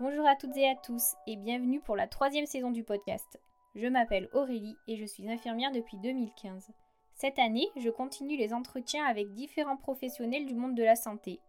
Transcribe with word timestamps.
Bonjour 0.00 0.28
à 0.28 0.36
toutes 0.36 0.56
et 0.56 0.68
à 0.68 0.76
tous 0.76 1.16
et 1.26 1.34
bienvenue 1.34 1.80
pour 1.80 1.96
la 1.96 2.06
troisième 2.06 2.46
saison 2.46 2.70
du 2.70 2.84
podcast. 2.84 3.40
Je 3.74 3.88
m'appelle 3.88 4.28
Aurélie 4.32 4.76
et 4.86 4.94
je 4.94 5.04
suis 5.04 5.28
infirmière 5.28 5.72
depuis 5.72 5.96
2015. 5.96 6.68
Cette 7.14 7.40
année, 7.40 7.66
je 7.74 7.90
continue 7.90 8.36
les 8.36 8.54
entretiens 8.54 9.04
avec 9.04 9.32
différents 9.32 9.76
professionnels 9.76 10.46
du 10.46 10.54
monde 10.54 10.76
de 10.76 10.84
la 10.84 10.94
santé. 10.94 11.40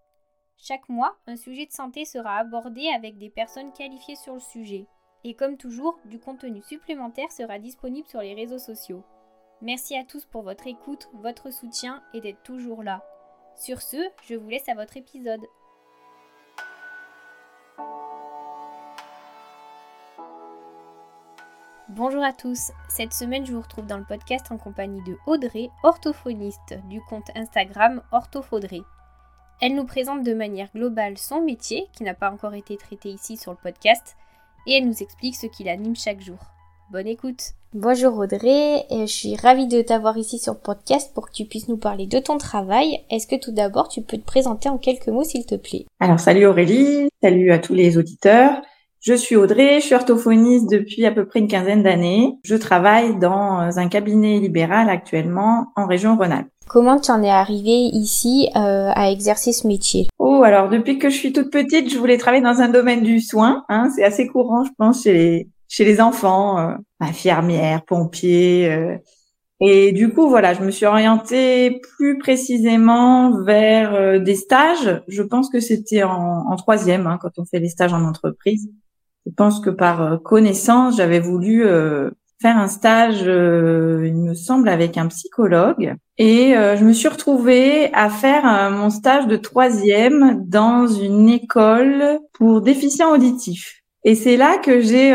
Chaque 0.57 0.89
mois, 0.89 1.15
un 1.27 1.35
sujet 1.35 1.67
de 1.67 1.71
santé 1.71 2.05
sera 2.05 2.37
abordé 2.37 2.87
avec 2.87 3.19
des 3.19 3.29
personnes 3.29 3.71
qualifiées 3.71 4.15
sur 4.15 4.33
le 4.33 4.39
sujet. 4.39 4.87
Et 5.23 5.35
comme 5.35 5.55
toujours, 5.55 5.99
du 6.05 6.19
contenu 6.19 6.63
supplémentaire 6.63 7.31
sera 7.31 7.59
disponible 7.59 8.07
sur 8.07 8.21
les 8.21 8.33
réseaux 8.33 8.57
sociaux. 8.57 9.03
Merci 9.61 9.95
à 9.95 10.03
tous 10.03 10.25
pour 10.25 10.41
votre 10.41 10.65
écoute, 10.65 11.07
votre 11.13 11.51
soutien 11.51 12.01
et 12.15 12.21
d'être 12.21 12.41
toujours 12.41 12.81
là. 12.81 13.05
Sur 13.55 13.83
ce, 13.83 14.09
je 14.23 14.33
vous 14.33 14.49
laisse 14.49 14.69
à 14.69 14.73
votre 14.73 14.97
épisode. 14.97 15.45
Bonjour 21.95 22.23
à 22.23 22.33
tous, 22.33 22.69
cette 22.87 23.13
semaine 23.13 23.47
je 23.47 23.51
vous 23.51 23.61
retrouve 23.61 23.87
dans 23.87 23.97
le 23.97 24.03
podcast 24.03 24.45
en 24.51 24.57
compagnie 24.57 25.01
de 25.07 25.17
Audrey, 25.25 25.69
orthophoniste 25.81 26.77
du 26.87 27.01
compte 27.01 27.31
Instagram 27.35 28.03
Orthofaudrey. 28.11 28.81
Elle 29.59 29.73
nous 29.73 29.85
présente 29.85 30.23
de 30.23 30.35
manière 30.35 30.69
globale 30.75 31.17
son 31.17 31.41
métier, 31.41 31.87
qui 31.93 32.03
n'a 32.03 32.13
pas 32.13 32.29
encore 32.29 32.53
été 32.53 32.77
traité 32.77 33.09
ici 33.09 33.37
sur 33.37 33.53
le 33.53 33.57
podcast, 33.57 34.17
et 34.67 34.77
elle 34.77 34.85
nous 34.85 35.01
explique 35.01 35.35
ce 35.35 35.47
qui 35.47 35.63
l'anime 35.63 35.95
chaque 35.95 36.21
jour. 36.21 36.37
Bonne 36.91 37.07
écoute 37.07 37.53
Bonjour 37.73 38.15
Audrey, 38.19 38.85
je 38.91 39.05
suis 39.05 39.35
ravie 39.35 39.67
de 39.67 39.81
t'avoir 39.81 40.15
ici 40.15 40.37
sur 40.37 40.53
le 40.53 40.59
podcast 40.59 41.11
pour 41.15 41.27
que 41.27 41.33
tu 41.33 41.45
puisses 41.45 41.69
nous 41.69 41.77
parler 41.77 42.05
de 42.05 42.19
ton 42.19 42.37
travail. 42.37 43.03
Est-ce 43.09 43.25
que 43.25 43.35
tout 43.35 43.51
d'abord 43.51 43.87
tu 43.89 44.03
peux 44.03 44.17
te 44.17 44.25
présenter 44.25 44.69
en 44.69 44.77
quelques 44.77 45.07
mots 45.07 45.23
s'il 45.23 45.47
te 45.47 45.55
plaît? 45.55 45.87
Alors 45.99 46.19
salut 46.19 46.45
Aurélie, 46.45 47.09
salut 47.23 47.51
à 47.51 47.57
tous 47.57 47.73
les 47.73 47.97
auditeurs. 47.97 48.61
Je 49.01 49.13
suis 49.13 49.37
Audrey, 49.37 49.79
je 49.79 49.85
suis 49.85 49.95
orthophoniste 49.95 50.69
depuis 50.69 51.05
à 51.05 51.11
peu 51.11 51.25
près 51.25 51.39
une 51.39 51.47
quinzaine 51.47 51.83
d'années. 51.83 52.33
Je 52.43 52.55
travaille 52.55 53.17
dans 53.17 53.79
un 53.79 53.87
cabinet 53.87 54.39
libéral 54.39 54.89
actuellement 54.89 55.67
en 55.77 55.85
région 55.85 56.17
Rhône-Alpes. 56.17 56.49
Comment 56.67 56.99
tu 56.99 57.09
en 57.09 57.23
es 57.23 57.29
arrivée 57.29 57.89
ici 57.93 58.49
euh, 58.57 58.91
à 58.93 59.09
exercer 59.09 59.53
ce 59.53 59.67
métier? 59.67 60.07
Oh, 60.19 60.43
alors 60.43 60.67
depuis 60.67 60.99
que 60.99 61.09
je 61.09 61.15
suis 61.15 61.31
toute 61.31 61.49
petite, 61.49 61.89
je 61.89 61.97
voulais 61.97 62.17
travailler 62.17 62.43
dans 62.43 62.59
un 62.59 62.67
domaine 62.67 63.01
du 63.01 63.21
soin. 63.21 63.63
Hein, 63.69 63.89
c'est 63.95 64.03
assez 64.03 64.27
courant, 64.27 64.65
je 64.65 64.71
pense, 64.77 65.03
chez 65.03 65.13
les, 65.13 65.49
chez 65.69 65.85
les 65.85 66.01
enfants, 66.01 66.59
euh, 66.59 66.75
infirmières, 66.99 67.85
pompiers. 67.85 68.69
Euh. 68.69 68.97
et 69.61 69.93
du 69.93 70.09
coup, 70.09 70.27
voilà, 70.27 70.53
je 70.53 70.61
me 70.61 70.71
suis 70.71 70.85
orientée 70.85 71.79
plus 71.95 72.17
précisément 72.17 73.41
vers 73.43 73.95
euh, 73.95 74.19
des 74.19 74.35
stages. 74.35 75.01
Je 75.07 75.23
pense 75.23 75.49
que 75.49 75.61
c'était 75.61 76.03
en, 76.03 76.45
en 76.49 76.55
troisième, 76.57 77.07
hein, 77.07 77.17
quand 77.21 77.39
on 77.39 77.45
fait 77.45 77.61
des 77.61 77.69
stages 77.69 77.93
en 77.93 78.03
entreprise. 78.03 78.69
Je 79.25 79.31
pense 79.31 79.59
que 79.59 79.69
par 79.69 80.01
euh, 80.01 80.17
connaissance, 80.17 80.97
j'avais 80.97 81.19
voulu 81.19 81.65
euh, 81.65 82.09
faire 82.41 82.57
un 82.57 82.67
stage, 82.67 83.21
euh, 83.25 84.03
il 84.07 84.15
me 84.15 84.33
semble, 84.33 84.69
avec 84.69 84.97
un 84.97 85.07
psychologue. 85.07 85.95
Et 86.17 86.51
je 86.51 86.83
me 86.83 86.91
suis 86.91 87.07
retrouvée 87.07 87.93
à 87.93 88.09
faire 88.09 88.71
mon 88.71 88.89
stage 88.89 89.25
de 89.27 89.37
troisième 89.37 90.43
dans 90.45 90.85
une 90.85 91.29
école 91.29 92.19
pour 92.33 92.59
déficients 92.59 93.13
auditifs. 93.13 93.83
Et 94.03 94.15
c'est 94.15 94.35
là 94.35 94.57
que 94.57 94.81
j'ai 94.81 95.13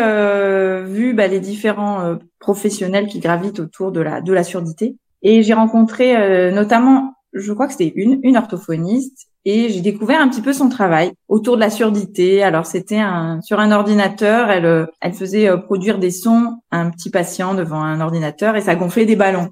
vu 0.87 1.13
bah, 1.13 1.27
les 1.27 1.41
différents 1.41 2.17
professionnels 2.39 3.07
qui 3.07 3.21
gravitent 3.21 3.61
autour 3.61 3.93
de 3.93 4.01
la 4.01 4.23
de 4.23 4.33
la 4.33 4.45
surdité. 4.45 4.97
Et 5.21 5.43
j'ai 5.43 5.53
rencontré 5.53 6.51
notamment, 6.53 7.13
je 7.35 7.53
crois 7.53 7.67
que 7.67 7.73
c'était 7.73 7.93
une, 7.97 8.21
une 8.23 8.39
orthophoniste 8.39 9.29
et 9.45 9.69
j'ai 9.69 9.81
découvert 9.81 10.21
un 10.21 10.29
petit 10.29 10.41
peu 10.41 10.53
son 10.53 10.69
travail 10.69 11.13
autour 11.29 11.57
de 11.57 11.61
la 11.61 11.71
surdité. 11.71 12.43
Alors 12.43 12.67
c'était 12.67 12.99
un, 12.99 13.41
sur 13.43 13.61
un 13.61 13.73
ordinateur, 13.73 14.51
elle, 14.51 14.67
euh, 14.67 14.87
elle 15.01 15.13
faisait 15.13 15.49
euh, 15.49 15.57
produire 15.57 15.99
des 15.99 16.11
sons 16.11 16.59
à 16.71 16.79
un 16.79 16.91
petit 16.91 17.11
patient 17.11 17.55
devant 17.55 17.83
un 17.83 18.01
ordinateur 18.01 18.57
et 18.57 18.63
ça 18.63 18.75
gonflait 18.75 19.07
des 19.07 19.17
ballons. 19.17 19.51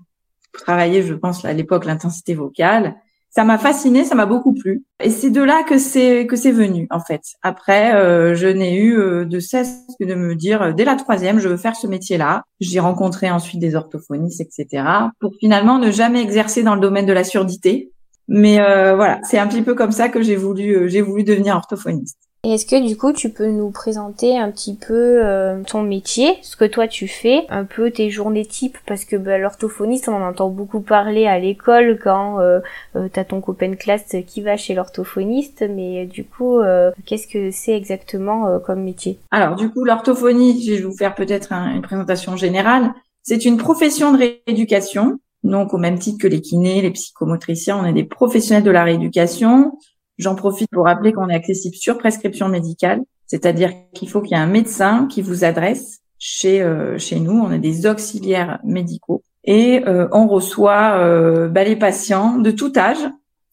Travailler, 0.52 1.02
je 1.02 1.14
pense 1.14 1.44
à 1.44 1.52
l'époque 1.52 1.84
l'intensité 1.84 2.34
vocale. 2.34 2.94
Ça 3.30 3.44
m'a 3.44 3.56
fasciné, 3.56 4.04
ça 4.04 4.14
m'a 4.14 4.26
beaucoup 4.26 4.52
plu. 4.52 4.84
Et 5.02 5.08
c'est 5.08 5.30
de 5.30 5.40
là 5.40 5.62
que 5.62 5.78
c'est 5.78 6.26
que 6.26 6.36
c'est 6.36 6.52
venu 6.52 6.86
en 6.90 7.00
fait. 7.00 7.22
Après, 7.40 7.94
euh, 7.94 8.34
je 8.34 8.46
n'ai 8.46 8.76
eu 8.76 9.24
de 9.24 9.40
cesse 9.40 9.86
que 9.98 10.04
de 10.04 10.14
me 10.14 10.34
dire 10.34 10.74
dès 10.74 10.84
la 10.84 10.96
troisième, 10.96 11.38
je 11.38 11.48
veux 11.48 11.56
faire 11.56 11.74
ce 11.74 11.86
métier-là. 11.86 12.42
J'ai 12.60 12.80
rencontré 12.80 13.30
ensuite 13.30 13.58
des 13.58 13.74
orthophonistes, 13.74 14.42
etc. 14.42 14.84
Pour 15.18 15.32
finalement 15.40 15.78
ne 15.78 15.90
jamais 15.90 16.20
exercer 16.20 16.62
dans 16.62 16.74
le 16.74 16.82
domaine 16.82 17.06
de 17.06 17.12
la 17.14 17.24
surdité, 17.24 17.91
mais 18.28 18.60
euh, 18.60 18.94
voilà, 18.94 19.20
c'est 19.22 19.38
un 19.38 19.46
petit 19.46 19.62
peu 19.62 19.74
comme 19.74 19.92
ça 19.92 20.08
que 20.08 20.22
j'ai 20.22 20.36
voulu, 20.36 20.76
euh, 20.76 20.88
j'ai 20.88 21.00
voulu 21.00 21.24
devenir 21.24 21.56
orthophoniste. 21.56 22.18
Et 22.44 22.54
est-ce 22.54 22.66
que 22.66 22.84
du 22.84 22.96
coup 22.96 23.12
tu 23.12 23.30
peux 23.30 23.46
nous 23.46 23.70
présenter 23.70 24.36
un 24.36 24.50
petit 24.50 24.74
peu 24.74 25.20
euh, 25.24 25.62
ton 25.62 25.82
métier, 25.82 26.38
ce 26.42 26.56
que 26.56 26.64
toi 26.64 26.88
tu 26.88 27.06
fais, 27.06 27.46
un 27.50 27.62
peu 27.62 27.92
tes 27.92 28.10
journées 28.10 28.44
types, 28.44 28.78
parce 28.84 29.04
que 29.04 29.14
bah, 29.14 29.38
l'orthophoniste 29.38 30.08
on 30.08 30.16
en 30.16 30.26
entend 30.26 30.48
beaucoup 30.48 30.80
parler 30.80 31.28
à 31.28 31.38
l'école 31.38 32.00
quand 32.02 32.40
euh, 32.40 32.58
euh, 32.96 33.08
t'as 33.12 33.22
ton 33.22 33.40
copain 33.40 33.68
de 33.68 33.76
classe 33.76 34.16
qui 34.26 34.42
va 34.42 34.56
chez 34.56 34.74
l'orthophoniste, 34.74 35.64
mais 35.70 36.06
du 36.06 36.24
coup 36.24 36.58
qu'est-ce 37.06 37.28
que 37.28 37.52
c'est 37.52 37.76
exactement 37.76 38.58
comme 38.58 38.82
métier? 38.82 39.20
Alors 39.30 39.54
du 39.54 39.70
coup 39.70 39.84
l'orthophonie, 39.84 40.64
je 40.66 40.72
vais 40.74 40.80
vous 40.80 40.96
faire 40.96 41.14
peut-être 41.14 41.52
une 41.52 41.82
présentation 41.82 42.36
générale. 42.36 42.92
C'est 43.22 43.44
une 43.44 43.56
profession 43.56 44.10
de 44.10 44.18
rééducation 44.48 45.20
donc, 45.44 45.74
au 45.74 45.78
même 45.78 45.98
titre 45.98 46.18
que 46.18 46.28
les 46.28 46.40
kinés, 46.40 46.82
les 46.82 46.92
psychomotriciens, 46.92 47.78
on 47.78 47.84
est 47.84 47.92
des 47.92 48.04
professionnels 48.04 48.62
de 48.62 48.70
la 48.70 48.84
rééducation. 48.84 49.78
J'en 50.18 50.34
profite 50.34 50.70
pour 50.70 50.84
rappeler 50.84 51.12
qu'on 51.12 51.28
est 51.28 51.34
accessible 51.34 51.74
sur 51.74 51.98
prescription 51.98 52.48
médicale, 52.48 53.02
c'est-à-dire 53.26 53.72
qu'il 53.92 54.08
faut 54.08 54.20
qu'il 54.20 54.36
y 54.36 54.40
ait 54.40 54.42
un 54.42 54.46
médecin 54.46 55.06
qui 55.10 55.20
vous 55.20 55.44
adresse 55.44 56.00
chez 56.18 56.62
euh, 56.62 56.96
chez 56.98 57.18
nous. 57.18 57.32
On 57.32 57.50
est 57.50 57.58
des 57.58 57.86
auxiliaires 57.86 58.60
médicaux 58.62 59.22
et 59.42 59.82
euh, 59.86 60.06
on 60.12 60.28
reçoit 60.28 60.98
euh, 60.98 61.48
bah, 61.48 61.64
les 61.64 61.74
patients 61.74 62.38
de 62.38 62.52
tout 62.52 62.72
âge, 62.76 63.04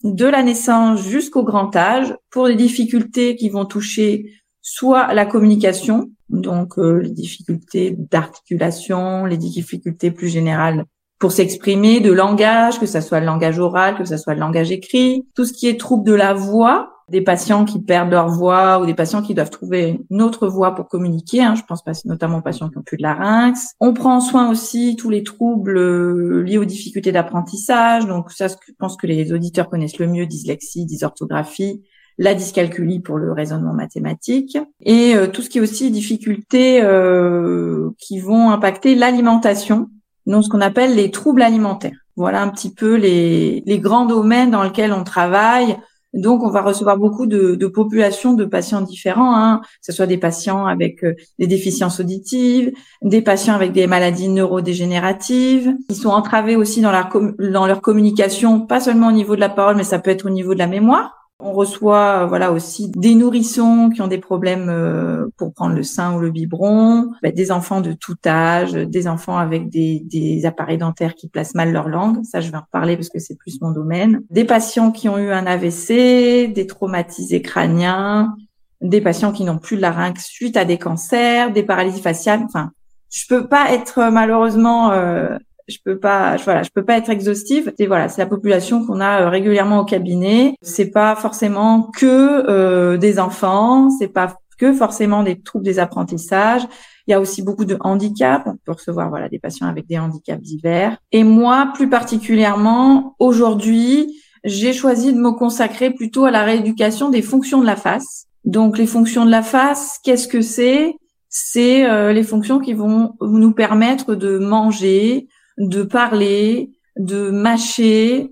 de 0.03 0.25
la 0.25 0.43
naissance 0.43 1.01
jusqu'au 1.01 1.43
grand 1.43 1.75
âge, 1.75 2.13
pour 2.29 2.47
des 2.47 2.55
difficultés 2.55 3.35
qui 3.35 3.49
vont 3.49 3.65
toucher 3.65 4.31
soit 4.61 5.11
la 5.15 5.25
communication, 5.25 6.11
donc 6.29 6.77
les 6.77 7.09
difficultés 7.09 7.95
d'articulation, 7.97 9.25
les 9.25 9.37
difficultés 9.37 10.11
plus 10.11 10.27
générales 10.27 10.85
pour 11.19 11.33
s'exprimer, 11.33 11.99
de 11.99 12.11
langage, 12.11 12.79
que 12.79 12.85
ça 12.85 13.01
soit 13.01 13.19
le 13.19 13.25
langage 13.25 13.59
oral, 13.59 13.97
que 13.97 14.05
ça 14.05 14.17
soit 14.17 14.33
le 14.33 14.39
langage 14.39 14.71
écrit, 14.71 15.27
tout 15.35 15.45
ce 15.45 15.53
qui 15.53 15.67
est 15.67 15.77
trouble 15.77 16.05
de 16.05 16.13
la 16.13 16.33
voix, 16.33 16.93
des 17.09 17.21
patients 17.21 17.65
qui 17.65 17.81
perdent 17.81 18.11
leur 18.11 18.29
voix 18.29 18.79
ou 18.79 18.85
des 18.85 18.93
patients 18.93 19.21
qui 19.21 19.33
doivent 19.33 19.49
trouver 19.49 19.99
une 20.09 20.21
autre 20.21 20.47
voix 20.47 20.75
pour 20.75 20.87
communiquer. 20.87 21.41
Hein, 21.41 21.55
je 21.55 21.63
pense 21.63 21.83
notamment 22.05 22.37
aux 22.37 22.41
patients 22.41 22.69
qui 22.69 22.77
ont 22.77 22.83
plus 22.83 22.97
de 22.97 23.03
larynx. 23.03 23.73
On 23.79 23.93
prend 23.93 24.17
en 24.17 24.21
soin 24.21 24.49
aussi 24.49 24.95
tous 24.95 25.09
les 25.09 25.23
troubles 25.23 25.77
euh, 25.77 26.43
liés 26.43 26.57
aux 26.57 26.65
difficultés 26.65 27.11
d'apprentissage. 27.11 28.05
Donc 28.05 28.31
ça, 28.31 28.47
je 28.47 28.73
pense 28.77 28.95
que 28.95 29.07
les 29.07 29.33
auditeurs 29.33 29.69
connaissent 29.69 29.97
le 29.97 30.07
mieux, 30.07 30.25
dyslexie, 30.25 30.85
dysorthographie, 30.85 31.81
la 32.17 32.35
dyscalculie 32.35 32.99
pour 32.99 33.17
le 33.17 33.31
raisonnement 33.31 33.73
mathématique 33.73 34.57
et 34.81 35.15
euh, 35.15 35.27
tout 35.27 35.41
ce 35.41 35.49
qui 35.49 35.57
est 35.57 35.61
aussi 35.61 35.89
difficultés 35.89 36.81
euh, 36.83 37.89
qui 37.97 38.19
vont 38.19 38.51
impacter 38.51 38.93
l'alimentation 38.93 39.89
donc 40.29 40.43
ce 40.43 40.49
qu'on 40.49 40.61
appelle 40.61 40.95
les 40.95 41.11
troubles 41.11 41.41
alimentaires. 41.41 41.97
Voilà 42.15 42.41
un 42.41 42.49
petit 42.49 42.73
peu 42.73 42.95
les, 42.95 43.63
les 43.65 43.79
grands 43.79 44.05
domaines 44.05 44.51
dans 44.51 44.63
lesquels 44.63 44.93
on 44.93 45.03
travaille. 45.03 45.77
Donc, 46.13 46.43
on 46.43 46.49
va 46.49 46.61
recevoir 46.61 46.97
beaucoup 46.97 47.27
de, 47.27 47.67
populations 47.67 48.33
de 48.33 48.43
patients 48.43 48.81
différents, 48.81 49.35
hein, 49.35 49.61
que 49.61 49.67
ce 49.81 49.91
soit 49.91 50.07
des 50.07 50.17
patients 50.17 50.65
avec 50.65 51.03
euh, 51.03 51.13
des 51.37 51.45
déficiences 51.45 51.99
auditives, 51.99 52.71
des 53.03 53.21
patients 53.21 53.53
avec 53.53 53.73
des 53.73 53.85
maladies 53.85 54.27
neurodégénératives, 54.27 55.75
qui 55.87 55.95
sont 55.95 56.09
entravés 56.09 56.55
aussi 56.55 56.81
dans, 56.81 56.91
leur 56.91 57.09
dans 57.37 57.67
leur 57.67 57.81
communication, 57.81 58.61
pas 58.65 58.79
seulement 58.79 59.09
au 59.09 59.11
niveau 59.11 59.35
de 59.35 59.41
la 59.41 59.49
parole, 59.49 59.75
mais 59.75 59.83
ça 59.83 59.99
peut 59.99 60.09
être 60.09 60.25
au 60.25 60.31
niveau 60.31 60.55
de 60.55 60.59
la 60.59 60.67
mémoire. 60.67 61.18
On 61.41 61.53
reçoit 61.53 62.25
voilà 62.25 62.51
aussi 62.51 62.89
des 62.89 63.15
nourrissons 63.15 63.89
qui 63.89 64.01
ont 64.01 64.07
des 64.07 64.17
problèmes 64.17 64.67
euh, 64.67 65.27
pour 65.37 65.53
prendre 65.53 65.73
le 65.73 65.83
sein 65.83 66.13
ou 66.13 66.19
le 66.19 66.31
biberon, 66.31 67.11
bah, 67.23 67.31
des 67.31 67.51
enfants 67.51 67.79
de 67.79 67.93
tout 67.93 68.17
âge, 68.25 68.73
des 68.73 69.07
enfants 69.07 69.37
avec 69.37 69.69
des, 69.69 70.01
des, 70.03 70.45
appareils 70.45 70.77
dentaires 70.77 71.15
qui 71.15 71.29
placent 71.29 71.55
mal 71.55 71.71
leur 71.71 71.87
langue, 71.87 72.23
ça 72.25 72.41
je 72.41 72.51
vais 72.51 72.57
en 72.57 72.61
reparler 72.61 72.97
parce 72.97 73.07
que 73.07 73.19
c'est 73.19 73.37
plus 73.37 73.61
mon 73.61 73.71
domaine, 73.71 74.21
des 74.29 74.43
patients 74.43 74.91
qui 74.91 75.07
ont 75.07 75.17
eu 75.17 75.31
un 75.31 75.45
AVC, 75.45 76.51
des 76.51 76.67
traumatisés 76.67 77.41
crâniens, 77.41 78.35
des 78.81 78.99
patients 78.99 79.31
qui 79.31 79.45
n'ont 79.45 79.59
plus 79.59 79.77
de 79.77 79.81
larynx 79.81 80.25
suite 80.25 80.57
à 80.57 80.65
des 80.65 80.77
cancers, 80.77 81.53
des 81.53 81.63
paralysies 81.63 82.01
faciales, 82.01 82.41
enfin 82.43 82.71
je 83.09 83.25
peux 83.27 83.47
pas 83.47 83.71
être 83.73 84.11
malheureusement 84.11 84.91
euh, 84.91 85.37
je 85.69 85.77
peux 85.83 85.99
pas, 85.99 86.35
voilà, 86.37 86.63
je 86.63 86.69
peux 86.73 86.83
pas 86.83 86.97
être 86.97 87.09
exhaustive. 87.09 87.73
Et 87.79 87.87
voilà, 87.87 88.09
c'est 88.09 88.21
la 88.21 88.27
population 88.27 88.85
qu'on 88.85 88.99
a 88.99 89.21
euh, 89.21 89.29
régulièrement 89.29 89.79
au 89.79 89.85
cabinet. 89.85 90.55
C'est 90.61 90.91
pas 90.91 91.15
forcément 91.15 91.89
que 91.95 92.05
euh, 92.49 92.97
des 92.97 93.19
enfants, 93.19 93.89
c'est 93.89 94.07
pas 94.07 94.37
que 94.57 94.73
forcément 94.73 95.23
des 95.23 95.41
troubles 95.41 95.63
des 95.65 95.79
apprentissages. 95.79 96.63
Il 97.07 97.11
y 97.11 97.13
a 97.13 97.19
aussi 97.19 97.41
beaucoup 97.41 97.65
de 97.65 97.77
handicaps. 97.79 98.45
On 98.45 98.57
peut 98.63 98.73
recevoir 98.73 99.09
voilà 99.09 99.29
des 99.29 99.39
patients 99.39 99.67
avec 99.67 99.87
des 99.87 99.97
handicaps 99.97 100.41
divers. 100.41 100.97
Et 101.11 101.23
moi, 101.23 101.71
plus 101.73 101.89
particulièrement, 101.89 103.15
aujourd'hui, 103.19 104.21
j'ai 104.43 104.73
choisi 104.73 105.13
de 105.13 105.17
me 105.17 105.31
consacrer 105.31 105.91
plutôt 105.91 106.25
à 106.25 106.31
la 106.31 106.43
rééducation 106.43 107.09
des 107.09 107.21
fonctions 107.21 107.61
de 107.61 107.65
la 107.65 107.75
face. 107.75 108.27
Donc 108.45 108.77
les 108.77 108.85
fonctions 108.85 109.25
de 109.25 109.31
la 109.31 109.41
face, 109.41 109.99
qu'est-ce 110.03 110.27
que 110.27 110.41
c'est? 110.41 110.95
C'est 111.29 111.89
euh, 111.89 112.13
les 112.13 112.23
fonctions 112.23 112.59
qui 112.59 112.73
vont 112.73 113.13
nous 113.21 113.53
permettre 113.53 114.15
de 114.15 114.39
manger, 114.39 115.27
de 115.59 115.83
parler, 115.83 116.71
de 116.97 117.29
mâcher. 117.29 118.31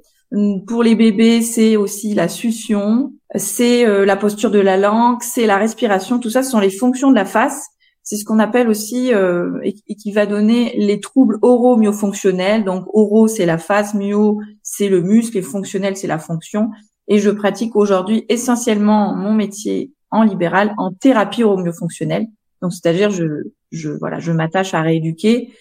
Pour 0.68 0.84
les 0.84 0.96
bébés, 0.96 1.42
c'est 1.42 1.78
aussi 1.78 2.14
la 2.14 2.28
succion, 2.28 3.14
c'est 3.36 3.86
euh, 3.86 4.06
la 4.06 4.16
posture 4.18 4.52
de 4.52 4.60
la 4.60 4.78
langue, 4.78 5.20
c'est 5.22 5.46
la 5.46 5.58
respiration. 5.58 6.20
Tout 6.20 6.30
ça, 6.30 6.44
ce 6.44 6.52
sont 6.52 6.60
les 6.60 6.70
fonctions 6.70 7.10
de 7.10 7.16
la 7.16 7.26
face. 7.26 7.68
C'est 8.04 8.16
ce 8.16 8.24
qu'on 8.24 8.40
appelle 8.40 8.70
aussi 8.70 9.14
euh, 9.14 9.60
et, 9.64 9.96
qui 9.96 10.14
va 10.14 10.26
donner 10.26 10.74
les 10.78 11.02
troubles 11.02 11.38
oro-myofonctionnels. 11.42 12.64
Donc 12.64 12.86
oro, 12.94 13.28
c'est 13.28 13.46
la 13.46 13.58
face, 13.58 13.94
myo, 13.94 14.40
c'est 14.64 14.88
le 14.88 15.02
muscle, 15.02 15.38
et 15.38 15.42
fonctionnel, 15.42 15.98
c'est 15.98 16.08
la 16.08 16.20
fonction. 16.20 16.70
Et 17.10 17.20
je 17.20 17.30
pratique 17.30 17.76
aujourd'hui 17.76 18.26
essentiellement 18.30 19.14
mon 19.16 19.34
métier 19.34 19.92
en 20.10 20.24
libéral, 20.24 20.74
en 20.78 20.92
thérapie 20.94 21.44
oro-myofonctionnelle. 21.44 22.28
Donc 22.62 22.74
c'est-à-dire 22.74 23.10
je, 23.10 23.26
je 23.72 23.90
voilà, 23.90 24.20
je 24.20 24.32
m'attache 24.32 24.74
à 24.74 24.82
rééduquer 24.82 25.52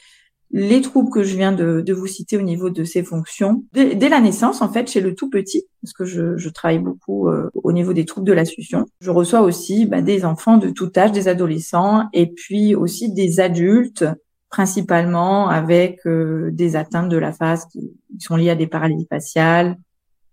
les 0.50 0.81
troubles 0.81 1.10
que 1.10 1.22
je 1.22 1.37
viens 1.37 1.52
de, 1.52 1.93
vous 1.93 2.06
citer 2.06 2.37
au 2.37 2.43
niveau 2.43 2.70
de 2.70 2.84
ces 2.84 3.02
fonctions 3.02 3.64
dès, 3.72 4.08
la 4.08 4.20
naissance 4.20 4.62
en 4.62 4.72
fait 4.72 4.88
chez 4.90 5.00
le 5.00 5.14
tout 5.14 5.28
petit 5.28 5.64
parce 5.82 5.93
que 5.93 6.04
je, 6.04 6.48
travaille 6.48 6.78
beaucoup 6.78 7.28
euh, 7.28 7.50
au 7.54 7.72
niveau 7.72 7.93
des 7.93 8.04
troubles 8.04 8.26
de 8.26 8.32
la 8.32 8.44
succion. 8.44 8.87
Je 9.00 9.10
reçois 9.10 9.40
aussi 9.40 9.87
bah, 9.87 10.02
des 10.02 10.25
enfants 10.25 10.56
de 10.56 10.70
tout 10.70 10.90
âge, 10.96 11.12
des 11.12 11.28
adolescents 11.28 12.08
et 12.12 12.26
puis 12.26 12.75
aussi 12.75 13.12
des 13.12 13.40
adultes 13.40 14.04
principalement 14.48 15.48
avec 15.48 16.06
euh, 16.06 16.50
des 16.52 16.76
atteintes 16.76 17.08
de 17.08 17.16
la 17.16 17.32
face 17.32 17.66
qui, 17.66 17.93
sont 18.19 18.37
liées 18.37 18.50
à 18.50 18.54
des 18.54 18.66
paralysies 18.66 19.08
faciales, 19.10 19.76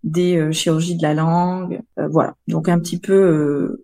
des 0.03 0.37
euh, 0.37 0.51
chirurgies 0.51 0.95
de 0.95 1.01
la 1.01 1.13
langue, 1.13 1.81
voilà. 1.97 2.35
Donc 2.47 2.69
un 2.69 2.79
petit 2.79 2.99
peu 2.99 3.83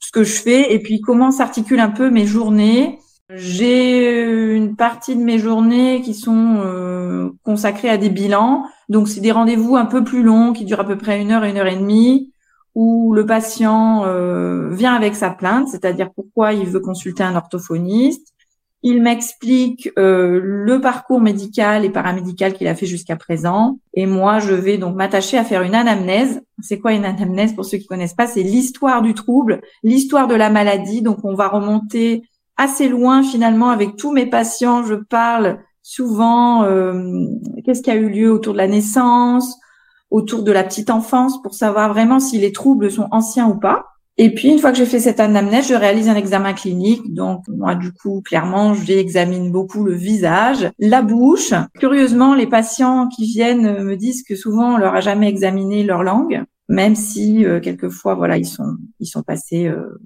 ce 0.00 0.12
que 0.12 0.24
je 0.24 0.32
fais 0.32 0.74
et 0.74 0.80
puis 0.80 1.00
comment 1.00 1.30
s'articulent 1.30 1.80
un 1.80 1.90
peu 1.90 2.10
mes 2.10 2.26
journées 2.26 2.98
j'ai 3.30 4.12
euh, 4.12 4.54
une 4.54 4.76
partie 4.76 5.16
de 5.16 5.22
mes 5.22 5.38
journées 5.38 6.02
qui 6.02 6.14
sont 6.14 6.56
euh, 6.58 7.30
consacrées 7.42 7.88
à 7.88 7.96
des 7.96 8.10
bilans. 8.10 8.64
Donc, 8.88 9.08
c'est 9.08 9.20
des 9.20 9.32
rendez-vous 9.32 9.76
un 9.76 9.86
peu 9.86 10.04
plus 10.04 10.22
longs 10.22 10.52
qui 10.52 10.64
durent 10.64 10.80
à 10.80 10.86
peu 10.86 10.98
près 10.98 11.20
une 11.20 11.30
heure, 11.30 11.44
une 11.44 11.56
heure 11.56 11.66
et 11.66 11.76
demie, 11.76 12.32
où 12.74 13.14
le 13.14 13.24
patient 13.24 14.04
euh, 14.04 14.68
vient 14.74 14.94
avec 14.94 15.14
sa 15.14 15.30
plainte, 15.30 15.68
c'est-à-dire 15.68 16.10
pourquoi 16.14 16.52
il 16.52 16.66
veut 16.66 16.80
consulter 16.80 17.22
un 17.22 17.34
orthophoniste. 17.34 18.28
Il 18.86 19.00
m'explique 19.00 19.88
le 19.96 20.78
parcours 20.78 21.18
médical 21.18 21.86
et 21.86 21.88
paramédical 21.88 22.52
qu'il 22.52 22.66
a 22.66 22.74
fait 22.74 22.84
jusqu'à 22.84 23.16
présent. 23.16 23.78
Et 23.94 24.04
moi, 24.04 24.40
je 24.40 24.52
vais 24.52 24.76
donc 24.76 24.94
m'attacher 24.94 25.38
à 25.38 25.44
faire 25.44 25.62
une 25.62 25.74
anamnèse. 25.74 26.42
C'est 26.60 26.78
quoi 26.80 26.92
une 26.92 27.06
anamnèse? 27.06 27.54
Pour 27.54 27.64
ceux 27.64 27.78
qui 27.78 27.86
connaissent 27.86 28.12
pas 28.12 28.26
C'est 28.26 28.42
l'histoire 28.42 29.00
du 29.00 29.14
trouble, 29.14 29.62
l'histoire 29.82 30.28
de 30.28 30.34
la 30.34 30.50
maladie. 30.50 31.00
Donc, 31.00 31.24
on 31.24 31.34
va 31.34 31.48
remonter 31.48 32.24
assez 32.56 32.88
loin 32.88 33.22
finalement 33.22 33.70
avec 33.70 33.96
tous 33.96 34.12
mes 34.12 34.26
patients. 34.26 34.84
Je 34.84 34.94
parle 34.94 35.58
souvent 35.82 36.64
euh, 36.64 37.26
qu'est-ce 37.64 37.82
qui 37.82 37.90
a 37.90 37.96
eu 37.96 38.08
lieu 38.08 38.32
autour 38.32 38.52
de 38.52 38.58
la 38.58 38.68
naissance, 38.68 39.58
autour 40.10 40.42
de 40.42 40.52
la 40.52 40.64
petite 40.64 40.90
enfance 40.90 41.40
pour 41.42 41.54
savoir 41.54 41.92
vraiment 41.92 42.20
si 42.20 42.38
les 42.38 42.52
troubles 42.52 42.90
sont 42.90 43.08
anciens 43.10 43.48
ou 43.48 43.58
pas. 43.58 43.86
Et 44.16 44.32
puis, 44.32 44.48
une 44.48 44.60
fois 44.60 44.70
que 44.70 44.78
j'ai 44.78 44.86
fait 44.86 45.00
cette 45.00 45.18
anamnèse, 45.18 45.66
je 45.66 45.74
réalise 45.74 46.08
un 46.08 46.14
examen 46.14 46.52
clinique. 46.52 47.12
Donc, 47.12 47.42
moi, 47.48 47.74
du 47.74 47.92
coup, 47.92 48.22
clairement, 48.24 48.72
j'examine 48.72 49.50
beaucoup 49.50 49.82
le 49.82 49.94
visage, 49.94 50.70
la 50.78 51.02
bouche. 51.02 51.52
Curieusement, 51.80 52.34
les 52.34 52.46
patients 52.46 53.08
qui 53.08 53.26
viennent 53.26 53.82
me 53.82 53.96
disent 53.96 54.22
que 54.22 54.36
souvent, 54.36 54.74
on 54.74 54.76
leur 54.76 54.94
a 54.94 55.00
jamais 55.00 55.28
examiné 55.28 55.82
leur 55.82 56.04
langue, 56.04 56.44
même 56.68 56.94
si, 56.94 57.44
euh, 57.44 57.58
quelquefois, 57.58 58.14
voilà, 58.14 58.36
ils 58.38 58.46
sont, 58.46 58.76
ils 59.00 59.06
sont 59.06 59.24
passés 59.24 59.66
euh, 59.66 60.00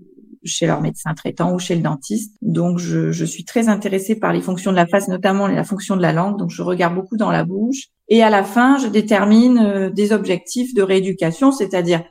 chez 0.48 0.66
leur 0.66 0.80
médecin 0.80 1.14
traitant 1.14 1.52
ou 1.52 1.58
chez 1.58 1.74
le 1.74 1.82
dentiste. 1.82 2.34
Donc, 2.42 2.78
je, 2.78 3.24
suis 3.24 3.44
très 3.44 3.68
intéressée 3.68 4.16
par 4.16 4.32
les 4.32 4.40
fonctions 4.40 4.70
de 4.70 4.76
la 4.76 4.86
face, 4.86 5.08
notamment 5.08 5.46
la 5.46 5.64
fonction 5.64 5.96
de 5.96 6.02
la 6.02 6.12
langue. 6.12 6.38
Donc, 6.38 6.50
je 6.50 6.62
regarde 6.62 6.94
beaucoup 6.94 7.16
dans 7.16 7.30
la 7.30 7.44
bouche. 7.44 7.88
Et 8.08 8.22
à 8.22 8.30
la 8.30 8.42
fin, 8.42 8.78
je 8.78 8.88
détermine 8.88 9.58
euh, 9.58 9.90
des 9.90 10.12
objectifs 10.12 10.74
de 10.74 10.82
rééducation, 10.82 11.52
c'est-à-dire 11.52 12.02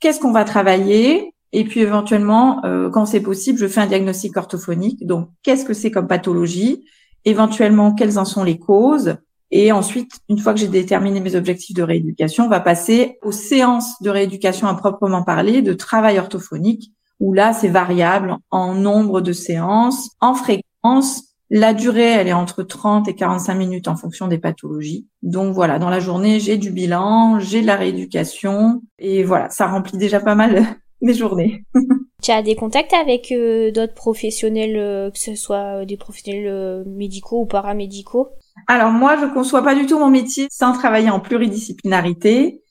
qu'est-ce 0.00 0.20
qu'on 0.20 0.32
va 0.32 0.44
travailler. 0.44 1.32
Et 1.52 1.64
puis, 1.64 1.80
éventuellement, 1.80 2.64
euh, 2.64 2.90
quand 2.90 3.06
c'est 3.06 3.20
possible, 3.20 3.58
je 3.58 3.66
fais 3.66 3.80
un 3.80 3.86
diagnostic 3.86 4.36
orthophonique. 4.36 5.06
Donc, 5.06 5.30
qu'est-ce 5.42 5.64
que 5.64 5.74
c'est 5.74 5.90
comme 5.90 6.08
pathologie? 6.08 6.84
Éventuellement, 7.24 7.94
quelles 7.94 8.18
en 8.18 8.24
sont 8.24 8.44
les 8.44 8.58
causes? 8.58 9.16
Et 9.50 9.70
ensuite, 9.70 10.10
une 10.28 10.38
fois 10.38 10.54
que 10.54 10.60
j'ai 10.60 10.68
déterminé 10.68 11.20
mes 11.20 11.36
objectifs 11.36 11.76
de 11.76 11.82
rééducation, 11.82 12.46
on 12.46 12.48
va 12.48 12.60
passer 12.60 13.18
aux 13.22 13.32
séances 13.32 14.02
de 14.02 14.10
rééducation 14.10 14.66
à 14.66 14.74
proprement 14.74 15.22
parler, 15.22 15.62
de 15.62 15.72
travail 15.72 16.18
orthophonique, 16.18 16.92
où 17.20 17.32
là, 17.32 17.52
c'est 17.52 17.68
variable 17.68 18.36
en 18.50 18.74
nombre 18.74 19.20
de 19.20 19.32
séances, 19.32 20.10
en 20.20 20.34
fréquence. 20.34 21.22
La 21.48 21.74
durée, 21.74 22.10
elle 22.10 22.26
est 22.26 22.32
entre 22.32 22.64
30 22.64 23.06
et 23.08 23.14
45 23.14 23.54
minutes 23.54 23.88
en 23.88 23.94
fonction 23.94 24.26
des 24.26 24.38
pathologies. 24.38 25.06
Donc 25.22 25.54
voilà, 25.54 25.78
dans 25.78 25.90
la 25.90 26.00
journée, 26.00 26.40
j'ai 26.40 26.56
du 26.56 26.70
bilan, 26.70 27.38
j'ai 27.38 27.62
de 27.62 27.66
la 27.66 27.76
rééducation 27.76 28.82
et 28.98 29.22
voilà, 29.22 29.48
ça 29.50 29.68
remplit 29.68 29.96
déjà 29.96 30.18
pas 30.18 30.34
mal 30.34 30.64
mes 31.00 31.14
journées. 31.14 31.64
tu 32.22 32.32
as 32.32 32.42
des 32.42 32.56
contacts 32.56 32.94
avec 32.94 33.30
euh, 33.30 33.70
d'autres 33.70 33.94
professionnels, 33.94 34.76
euh, 34.76 35.10
que 35.12 35.18
ce 35.18 35.36
soit 35.36 35.82
euh, 35.82 35.84
des 35.84 35.96
professionnels 35.96 36.84
médicaux 36.86 37.42
ou 37.42 37.46
paramédicaux? 37.46 38.30
Alors 38.66 38.90
moi, 38.90 39.16
je 39.20 39.32
conçois 39.32 39.62
pas 39.62 39.76
du 39.76 39.86
tout 39.86 39.98
mon 39.98 40.10
métier 40.10 40.48
sans 40.50 40.72
travailler 40.72 41.10
en 41.10 41.20
pluridisciplinarité. 41.20 42.62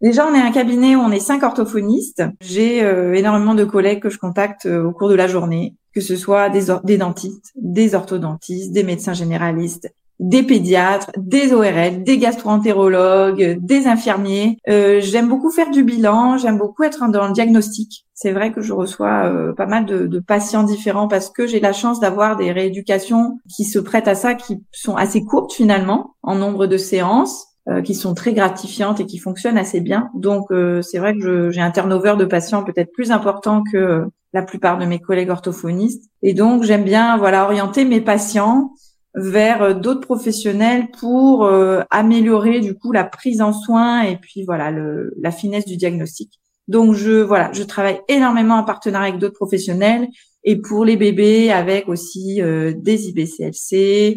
Déjà, 0.00 0.26
on 0.26 0.34
est 0.34 0.40
un 0.40 0.50
cabinet 0.50 0.96
où 0.96 1.00
on 1.00 1.10
est 1.10 1.20
cinq 1.20 1.42
orthophonistes. 1.42 2.22
J'ai 2.40 2.82
euh, 2.82 3.12
énormément 3.12 3.54
de 3.54 3.64
collègues 3.64 4.00
que 4.00 4.08
je 4.08 4.18
contacte 4.18 4.64
euh, 4.64 4.82
au 4.82 4.92
cours 4.92 5.10
de 5.10 5.14
la 5.14 5.26
journée, 5.26 5.76
que 5.94 6.00
ce 6.00 6.16
soit 6.16 6.48
des, 6.48 6.96
dentistes, 6.96 7.52
des 7.56 7.94
orthodontistes, 7.94 8.72
des 8.72 8.82
médecins 8.82 9.12
généralistes, 9.12 9.92
des 10.18 10.42
pédiatres, 10.42 11.10
des 11.18 11.52
ORL, 11.52 12.02
des 12.02 12.16
gastroentérologues, 12.16 13.58
des 13.60 13.86
infirmiers. 13.86 14.56
Euh, 14.70 15.00
j'aime 15.02 15.28
beaucoup 15.28 15.50
faire 15.50 15.70
du 15.70 15.84
bilan, 15.84 16.38
j'aime 16.38 16.56
beaucoup 16.56 16.82
être 16.82 17.06
dans 17.10 17.26
le 17.26 17.34
diagnostic. 17.34 18.06
C'est 18.14 18.32
vrai 18.32 18.52
que 18.52 18.62
je 18.62 18.72
reçois 18.72 19.32
pas 19.56 19.64
mal 19.64 19.86
de, 19.86 20.06
de, 20.06 20.18
patients 20.18 20.62
différents 20.62 21.08
parce 21.08 21.30
que 21.30 21.46
j'ai 21.46 21.58
la 21.58 21.72
chance 21.72 22.00
d'avoir 22.00 22.36
des 22.36 22.52
rééducations 22.52 23.38
qui 23.48 23.64
se 23.64 23.78
prêtent 23.78 24.08
à 24.08 24.14
ça, 24.14 24.34
qui 24.34 24.62
sont 24.72 24.94
assez 24.94 25.24
courtes 25.24 25.54
finalement 25.54 26.16
en 26.22 26.34
nombre 26.34 26.66
de 26.66 26.76
séances 26.76 27.49
euh, 27.68 27.82
qui 27.82 27.94
sont 27.94 28.14
très 28.14 28.32
gratifiantes 28.32 29.00
et 29.00 29.06
qui 29.06 29.18
fonctionnent 29.18 29.58
assez 29.58 29.82
bien. 29.82 30.08
Donc 30.14 30.50
euh, 30.50 30.80
c'est 30.80 30.98
vrai 30.98 31.14
que 31.14 31.50
j'ai 31.50 31.60
un 31.60 31.70
turnover 31.70 32.14
de 32.18 32.24
patients 32.24 32.64
peut-être 32.64 32.90
plus 32.90 33.10
important 33.10 33.62
que 33.70 33.76
euh, 33.76 34.06
la 34.32 34.40
plupart 34.40 34.78
de 34.78 34.86
mes 34.86 34.98
collègues 34.98 35.28
orthophonistes. 35.28 36.10
Et 36.22 36.32
donc 36.32 36.62
j'aime 36.62 36.84
bien 36.84 37.18
voilà 37.18 37.44
orienter 37.44 37.84
mes 37.84 38.00
patients 38.00 38.72
vers 39.14 39.78
d'autres 39.78 40.00
professionnels 40.00 40.86
pour 40.98 41.50
améliorer 41.90 42.60
du 42.60 42.74
coup 42.78 42.92
la 42.92 43.04
prise 43.04 43.42
en 43.42 43.52
soin 43.52 44.02
et 44.02 44.16
puis 44.16 44.44
voilà 44.44 44.70
le, 44.70 45.12
la 45.20 45.30
finesse 45.30 45.66
du 45.66 45.76
diagnostic. 45.76 46.40
Donc 46.66 46.94
je 46.94 47.20
voilà, 47.20 47.50
je 47.52 47.64
travaille 47.64 48.00
énormément 48.08 48.54
en 48.54 48.64
partenariat 48.64 49.08
avec 49.08 49.20
d'autres 49.20 49.34
professionnels 49.34 50.08
et 50.44 50.56
pour 50.56 50.84
les 50.84 50.96
bébés 50.96 51.50
avec 51.50 51.88
aussi 51.88 52.40
des 52.40 53.08
IBCLC, 53.08 54.16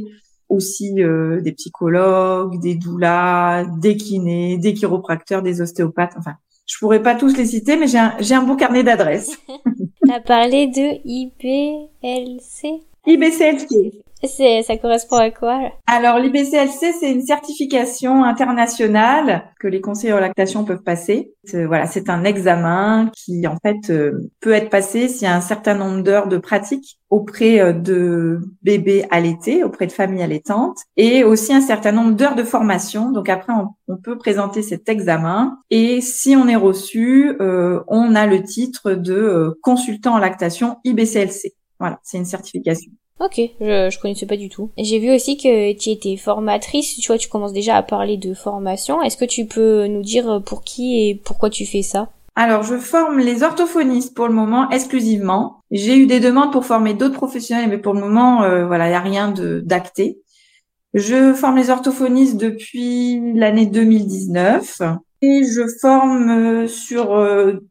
aussi 0.50 1.02
euh, 1.02 1.42
des 1.42 1.52
psychologues, 1.54 2.60
des 2.60 2.76
doulas, 2.76 3.66
des 3.66 3.98
kinés, 3.98 4.58
des 4.58 4.74
chiropracteurs, 4.74 5.42
des 5.42 5.62
ostéopathes. 5.62 6.14
Enfin, 6.18 6.36
je 6.66 6.78
pourrais 6.78 7.02
pas 7.02 7.16
tous 7.16 7.36
les 7.36 7.46
citer, 7.46 7.78
mais 7.78 7.88
j'ai 7.88 8.00
un, 8.00 8.16
j'ai 8.20 8.36
un 8.36 8.44
beau 8.44 8.56
carnet 8.56 8.84
d'adresses. 8.84 9.38
tu 10.06 10.12
as 10.12 10.20
parlé 10.20 10.68
de 10.68 11.00
IBLC 11.06 12.84
IBCLC. 13.06 14.02
C'est, 14.25 14.63
ça 14.63 14.77
correspond 14.77 15.18
à 15.18 15.32
quoi? 15.32 15.72
Alors 15.86 16.18
l'IBCLC, 16.18 16.94
c'est 16.98 17.12
une 17.12 17.25
certification 17.25 18.24
internationale 18.24 19.51
que 19.60 19.68
les 19.68 19.82
conseillers 19.82 20.13
en 20.13 20.20
lactation 20.20 20.63
peuvent 20.63 20.84
passer. 20.84 21.34
voilà, 21.51 21.88
c'est 21.88 22.10
un 22.10 22.24
examen 22.24 23.12
qui 23.13 23.46
en 23.48 23.58
fait 23.62 23.89
euh, 23.89 24.32
peut 24.39 24.53
être 24.53 24.70
passé 24.70 25.10
s'il 25.10 25.24
y 25.24 25.32
a 25.32 25.36
un 25.36 25.42
certain 25.42 25.74
nombre 25.74 26.03
d'heures 26.03 26.30
de 26.30 26.38
pratique 26.38 27.00
auprès 27.10 27.60
euh, 27.60 27.74
de 27.74 28.39
bébés 28.62 29.06
allaités, 29.12 29.63
auprès 29.63 29.88
de 29.88 29.92
familles 29.92 30.24
allaitantes, 30.24 30.77
et 30.96 31.25
aussi 31.25 31.53
un 31.53 31.62
certain 31.62 31.92
nombre 31.92 32.13
d'heures 32.13 32.36
de 32.36 32.44
formation. 32.44 33.12
Donc 33.12 33.27
après, 33.27 33.51
on, 33.53 33.98
peut 33.98 34.18
présenter 34.18 34.63
cet 34.63 34.89
examen, 34.89 35.60
et 35.70 36.01
si 36.01 36.36
on 36.36 36.48
est 36.48 36.56
reçu, 36.56 37.36
euh, 37.42 37.82
on 37.88 38.15
a 38.15 38.25
le 38.25 38.42
titre 38.42 38.94
de 38.94 39.58
consultant 39.62 40.15
en 40.15 40.18
lactation 40.18 40.77
IBCLC. 40.84 41.53
Voilà, 41.80 42.00
c'est 42.03 42.18
une 42.18 42.25
certification. 42.25 42.92
Ok, 43.20 43.39
je, 43.62 43.89
je 43.89 44.00
connaissais 44.00 44.25
pas 44.25 44.38
du 44.38 44.50
tout. 44.50 44.72
J'ai 44.77 45.00
vu 45.00 45.13
aussi 45.13 45.38
que 45.38 45.74
tu 45.74 45.89
étais 45.89 46.17
formatrice, 46.17 46.98
tu 46.98 47.08
vois, 47.08 47.17
tu 47.17 47.29
commences 47.29 47.53
déjà 47.53 47.77
à 47.77 47.84
parler 47.84 48.17
de 48.17 48.34
formation. 48.34 49.01
Est-ce 49.01 49.17
que 49.17 49.25
tu 49.25 49.46
peux 49.46 49.88
nous 49.88 50.01
dire 50.01 50.41
pour 50.46 50.63
qui 50.63 51.08
et 51.10 51.15
pourquoi 51.15 51.50
tu 51.50 51.65
fais 51.65 51.84
ça? 51.84 52.10
Alors, 52.36 52.63
je 52.63 52.77
forme 52.77 53.20
les 53.20 53.43
orthophonistes 53.43 54.15
pour 54.15 54.27
le 54.27 54.34
moment 54.34 54.70
exclusivement. 54.72 55.60
J'ai 55.70 55.96
eu 55.96 56.08
des 56.08 56.20
demandes 56.20 56.51
pour 56.51 56.65
former 56.65 56.96
d'autres 56.96 57.13
professionnels, 57.13 57.70
mais 57.70 57.77
pour 57.77 57.93
le 57.93 58.00
moment, 58.00 58.41
euh, 58.41 58.65
voilà, 58.65 58.88
il 58.88 58.89
n'y 58.89 58.96
a 58.96 59.00
rien 59.00 59.34
d'acté. 59.63 60.20
Je 60.96 61.34
forme 61.34 61.58
les 61.58 61.70
orthophonistes 61.70 62.38
depuis 62.38 63.20
l'année 63.36 63.67
2019 63.67 64.82
Et 65.22 65.43
je 65.43 65.67
forme 65.79 66.67
sur 66.67 67.20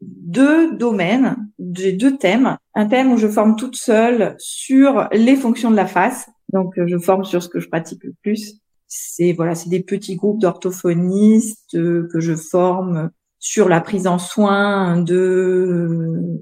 deux 0.01 0.75
domaines, 0.75 1.37
j'ai 1.75 1.93
deux 1.93 2.17
thèmes. 2.17 2.57
Un 2.75 2.87
thème 2.87 3.11
où 3.11 3.17
je 3.17 3.27
forme 3.27 3.55
toute 3.55 3.75
seule 3.75 4.35
sur 4.39 5.07
les 5.11 5.35
fonctions 5.35 5.71
de 5.71 5.75
la 5.75 5.87
face. 5.87 6.27
Donc 6.51 6.73
je 6.77 6.97
forme 6.97 7.23
sur 7.23 7.41
ce 7.41 7.49
que 7.49 7.59
je 7.59 7.69
pratique 7.69 8.03
le 8.03 8.13
plus. 8.21 8.59
C'est 8.87 9.33
voilà, 9.33 9.55
c'est 9.55 9.69
des 9.69 9.81
petits 9.81 10.15
groupes 10.15 10.39
d'orthophonistes 10.39 11.71
que 11.71 12.19
je 12.19 12.35
forme 12.35 13.09
sur 13.39 13.67
la 13.67 13.81
prise 13.81 14.07
en 14.07 14.19
soin 14.19 15.01
de 15.01 16.41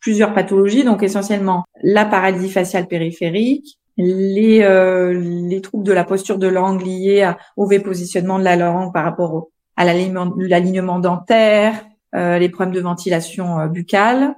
plusieurs 0.00 0.34
pathologies, 0.34 0.82
donc 0.82 1.02
essentiellement 1.02 1.64
la 1.82 2.04
paralysie 2.04 2.50
faciale 2.50 2.88
périphérique, 2.88 3.78
les, 3.96 4.62
euh, 4.62 5.12
les 5.12 5.60
troubles 5.60 5.84
de 5.84 5.92
la 5.92 6.04
posture 6.04 6.38
de 6.38 6.48
langue 6.48 6.84
liés 6.84 7.30
au 7.56 7.66
V-positionnement 7.66 8.38
de 8.38 8.44
la 8.44 8.56
langue 8.56 8.92
par 8.92 9.04
rapport 9.04 9.48
à 9.76 9.84
l'alignement 9.84 10.98
dentaire, 10.98 11.84
euh, 12.14 12.38
les 12.38 12.48
problèmes 12.48 12.74
de 12.74 12.80
ventilation 12.80 13.60
euh, 13.60 13.66
buccale. 13.66 14.34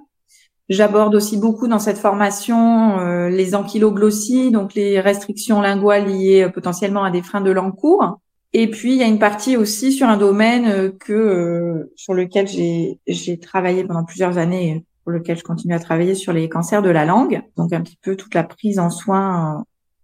J'aborde 0.73 1.15
aussi 1.15 1.37
beaucoup 1.37 1.69
dans 1.69 1.79
cette 1.79 1.99
formation 1.99 2.99
euh, 2.99 3.29
les 3.29 3.55
ankyloglossies, 3.55 4.51
donc 4.51 4.75
les 4.75 5.01
restrictions 5.01 5.61
linguales 5.61 6.07
liées 6.07 6.49
potentiellement 6.53 7.05
à 7.05 7.11
des 7.11 7.23
freins 7.23 7.43
de 7.43 7.51
langue 7.51 7.77
court. 7.77 8.19
Et 8.55 8.71
puis 8.71 8.93
il 8.93 8.99
y 8.99 9.03
a 9.03 9.07
une 9.07 9.19
partie 9.19 9.57
aussi 9.57 9.93
sur 9.93 10.09
un 10.09 10.17
domaine 10.17 10.93
que 10.99 11.91
sur 11.97 12.15
lequel 12.15 12.49
j'ai 12.49 12.99
j'ai 13.07 13.39
travaillé 13.39 13.85
pendant 13.85 14.05
plusieurs 14.05 14.39
années 14.39 14.85
pour 15.05 15.13
lequel 15.13 15.37
je 15.37 15.43
continue 15.43 15.75
à 15.75 15.79
travailler 15.79 16.15
sur 16.15 16.33
les 16.33 16.49
cancers 16.49 16.83
de 16.83 16.91
la 16.91 17.05
langue. 17.05 17.43
Donc 17.57 17.73
un 17.73 17.83
petit 17.83 17.99
peu 18.01 18.17
toute 18.17 18.35
la 18.35 18.45
prise 18.45 18.79
en 18.79 18.91
soin 18.91 19.59
euh, 19.59 19.63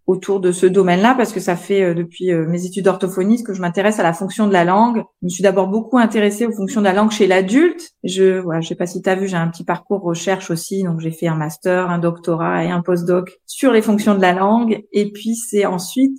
autour 0.08 0.40
de 0.40 0.52
ce 0.52 0.64
domaine-là 0.64 1.14
parce 1.14 1.32
que 1.32 1.38
ça 1.38 1.54
fait 1.54 1.82
euh, 1.82 1.94
depuis 1.94 2.32
euh, 2.32 2.46
mes 2.48 2.64
études 2.64 2.86
d'orthophonie 2.86 3.44
que 3.44 3.52
je 3.52 3.60
m'intéresse 3.60 4.00
à 4.00 4.02
la 4.02 4.14
fonction 4.14 4.48
de 4.48 4.52
la 4.54 4.64
langue. 4.64 5.04
Je 5.20 5.26
me 5.26 5.28
suis 5.28 5.42
d'abord 5.42 5.68
beaucoup 5.68 5.98
intéressée 5.98 6.46
aux 6.46 6.52
fonctions 6.52 6.80
de 6.80 6.86
la 6.86 6.94
langue 6.94 7.10
chez 7.10 7.26
l'adulte. 7.26 7.90
Je 8.02 8.38
voilà, 8.40 8.62
je 8.62 8.68
sais 8.68 8.74
pas 8.74 8.86
si 8.86 9.02
tu 9.02 9.08
as 9.10 9.14
vu, 9.14 9.28
j'ai 9.28 9.36
un 9.36 9.48
petit 9.48 9.64
parcours 9.64 10.00
recherche 10.00 10.50
aussi, 10.50 10.82
donc 10.82 11.00
j'ai 11.00 11.10
fait 11.10 11.28
un 11.28 11.34
master, 11.34 11.90
un 11.90 11.98
doctorat 11.98 12.64
et 12.64 12.70
un 12.70 12.80
postdoc 12.80 13.38
sur 13.46 13.70
les 13.70 13.82
fonctions 13.82 14.14
de 14.14 14.22
la 14.22 14.32
langue 14.32 14.82
et 14.92 15.12
puis 15.12 15.36
c'est 15.36 15.66
ensuite 15.66 16.18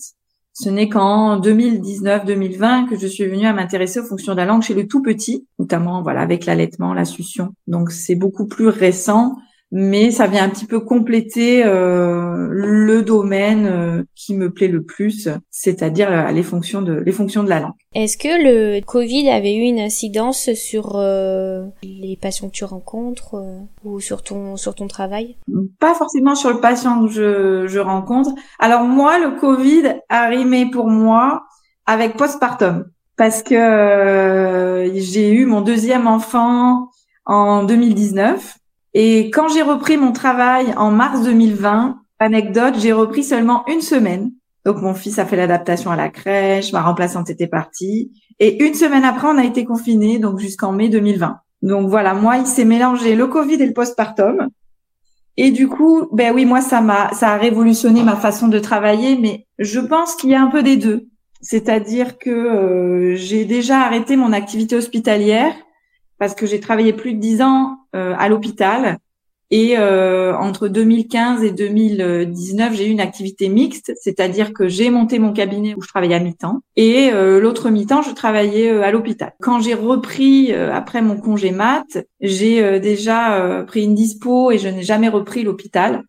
ce 0.53 0.69
n'est 0.69 0.89
qu'en 0.89 1.39
2019-2020 1.39 2.89
que 2.89 2.97
je 2.97 3.07
suis 3.07 3.25
venue 3.25 3.47
à 3.47 3.53
m'intéresser 3.53 4.01
aux 4.01 4.05
fonctions 4.05 4.33
de 4.33 4.37
la 4.37 4.45
langue 4.45 4.61
chez 4.61 4.73
le 4.73 4.87
tout 4.87 5.01
petit, 5.01 5.47
notamment 5.57 6.03
voilà 6.03 6.21
avec 6.21 6.45
l'allaitement, 6.45 6.93
la 6.93 7.05
succion. 7.05 7.53
Donc 7.65 7.91
c'est 7.91 8.15
beaucoup 8.15 8.45
plus 8.45 8.67
récent 8.67 9.37
mais 9.71 10.09
ça 10.09 10.25
vient 10.25 10.43
un 10.43 10.49
petit 10.49 10.65
peu 10.65 10.79
compléter 10.79 11.63
euh, 11.63 12.47
le 12.49 13.03
domaine 13.03 13.67
euh, 13.67 14.03
qui 14.15 14.35
me 14.35 14.51
plaît 14.51 14.67
le 14.67 14.83
plus, 14.83 15.29
c'est-à-dire 15.51 16.11
euh, 16.11 16.31
les 16.31 16.41
fonctions 16.41 16.81
de 16.81 16.93
les 16.93 17.11
fonctions 17.11 17.43
de 17.43 17.49
la 17.49 17.59
langue. 17.59 17.73
Est-ce 17.93 18.17
que 18.17 18.27
le 18.27 18.81
Covid 18.81 19.29
avait 19.29 19.55
eu 19.55 19.61
une 19.61 19.79
incidence 19.79 20.53
sur 20.53 20.97
les 20.97 22.17
patients 22.21 22.49
que 22.49 22.53
tu 22.53 22.63
rencontres 22.63 23.35
ou 23.83 23.99
sur 23.99 24.23
ton 24.23 24.57
sur 24.57 24.75
ton 24.75 24.87
travail? 24.87 25.37
Pas 25.79 25.93
forcément 25.93 26.35
sur 26.35 26.51
le 26.51 26.59
patient 26.59 27.05
que 27.05 27.11
je, 27.11 27.67
je 27.67 27.79
rencontre. 27.79 28.31
Alors 28.59 28.83
moi, 28.83 29.19
le 29.19 29.39
Covid 29.39 29.95
a 30.09 30.27
rimé 30.27 30.69
pour 30.69 30.87
moi 30.87 31.43
avec 31.85 32.15
postpartum 32.17 32.85
parce 33.17 33.43
que 33.43 34.91
j'ai 34.95 35.31
eu 35.31 35.45
mon 35.45 35.61
deuxième 35.61 36.07
enfant 36.07 36.89
en 37.25 37.63
2019 37.63 38.59
et 38.93 39.29
quand 39.31 39.47
j'ai 39.49 39.61
repris 39.61 39.97
mon 39.97 40.11
travail 40.11 40.73
en 40.77 40.91
mars 40.91 41.23
2020, 41.23 41.99
anecdote, 42.19 42.75
j'ai 42.77 42.91
repris 42.91 43.23
seulement 43.23 43.63
une 43.67 43.81
semaine. 43.81 44.31
Donc 44.65 44.81
mon 44.81 44.93
fils 44.93 45.19
a 45.19 45.25
fait 45.25 45.35
l'adaptation 45.35 45.91
à 45.91 45.95
la 45.95 46.09
crèche, 46.09 46.73
ma 46.73 46.81
remplaçante 46.81 47.29
était 47.29 47.47
partie. 47.47 48.11
Et 48.39 48.63
une 48.65 48.73
semaine 48.73 49.03
après, 49.03 49.27
on 49.27 49.37
a 49.37 49.43
été 49.43 49.65
confinés, 49.65 50.19
donc 50.19 50.39
jusqu'en 50.39 50.71
mai 50.71 50.89
2020. 50.89 51.39
Donc 51.61 51.89
voilà, 51.89 52.13
moi, 52.13 52.37
il 52.37 52.45
s'est 52.45 52.65
mélangé 52.65 53.15
le 53.15 53.27
Covid 53.27 53.55
et 53.55 53.65
le 53.65 53.73
postpartum. 53.73 54.49
Et 55.37 55.51
du 55.51 55.67
coup, 55.67 56.07
ben 56.11 56.33
oui, 56.33 56.45
moi, 56.45 56.61
ça 56.61 56.81
m'a, 56.81 57.13
ça 57.13 57.29
a 57.29 57.37
révolutionné 57.37 58.03
ma 58.03 58.15
façon 58.15 58.47
de 58.47 58.59
travailler, 58.59 59.17
mais 59.17 59.45
je 59.57 59.79
pense 59.79 60.15
qu'il 60.15 60.29
y 60.29 60.35
a 60.35 60.41
un 60.41 60.47
peu 60.47 60.63
des 60.63 60.77
deux. 60.77 61.07
C'est-à-dire 61.41 62.17
que 62.17 62.29
euh, 62.29 63.15
j'ai 63.15 63.45
déjà 63.45 63.79
arrêté 63.79 64.17
mon 64.17 64.33
activité 64.33 64.75
hospitalière 64.75 65.53
parce 66.17 66.35
que 66.35 66.45
j'ai 66.45 66.59
travaillé 66.59 66.91
plus 66.91 67.13
de 67.13 67.19
dix 67.19 67.41
ans 67.41 67.78
à 67.93 68.29
l'hôpital. 68.29 68.99
Et 69.51 69.77
euh, 69.79 70.35
entre 70.37 70.67
2015 70.67 71.43
et 71.43 71.51
2019, 71.51 72.75
j'ai 72.75 72.87
eu 72.87 72.91
une 72.91 72.99
activité 72.99 73.49
mixte, 73.49 73.91
c'est-à-dire 73.99 74.53
que 74.53 74.67
j'ai 74.67 74.91
monté 74.91 75.17
mon 75.17 75.33
cabinet 75.33 75.73
où 75.75 75.81
je 75.81 75.87
travaillais 75.87 76.13
à 76.13 76.19
mi-temps 76.19 76.61
et 76.75 77.09
euh, 77.11 77.39
l'autre 77.39 77.71
mi-temps, 77.71 78.03
je 78.03 78.11
travaillais 78.11 78.69
à 78.69 78.91
l'hôpital. 78.91 79.33
Quand 79.41 79.59
j'ai 79.59 79.73
repris 79.73 80.53
après 80.53 81.01
mon 81.01 81.17
congé 81.17 81.49
mat, 81.49 81.97
j'ai 82.21 82.79
déjà 82.79 83.63
pris 83.67 83.83
une 83.83 83.95
dispo 83.95 84.51
et 84.51 84.59
je 84.59 84.67
n'ai 84.67 84.83
jamais 84.83 85.09
repris 85.09 85.43
l'hôpital 85.43 86.03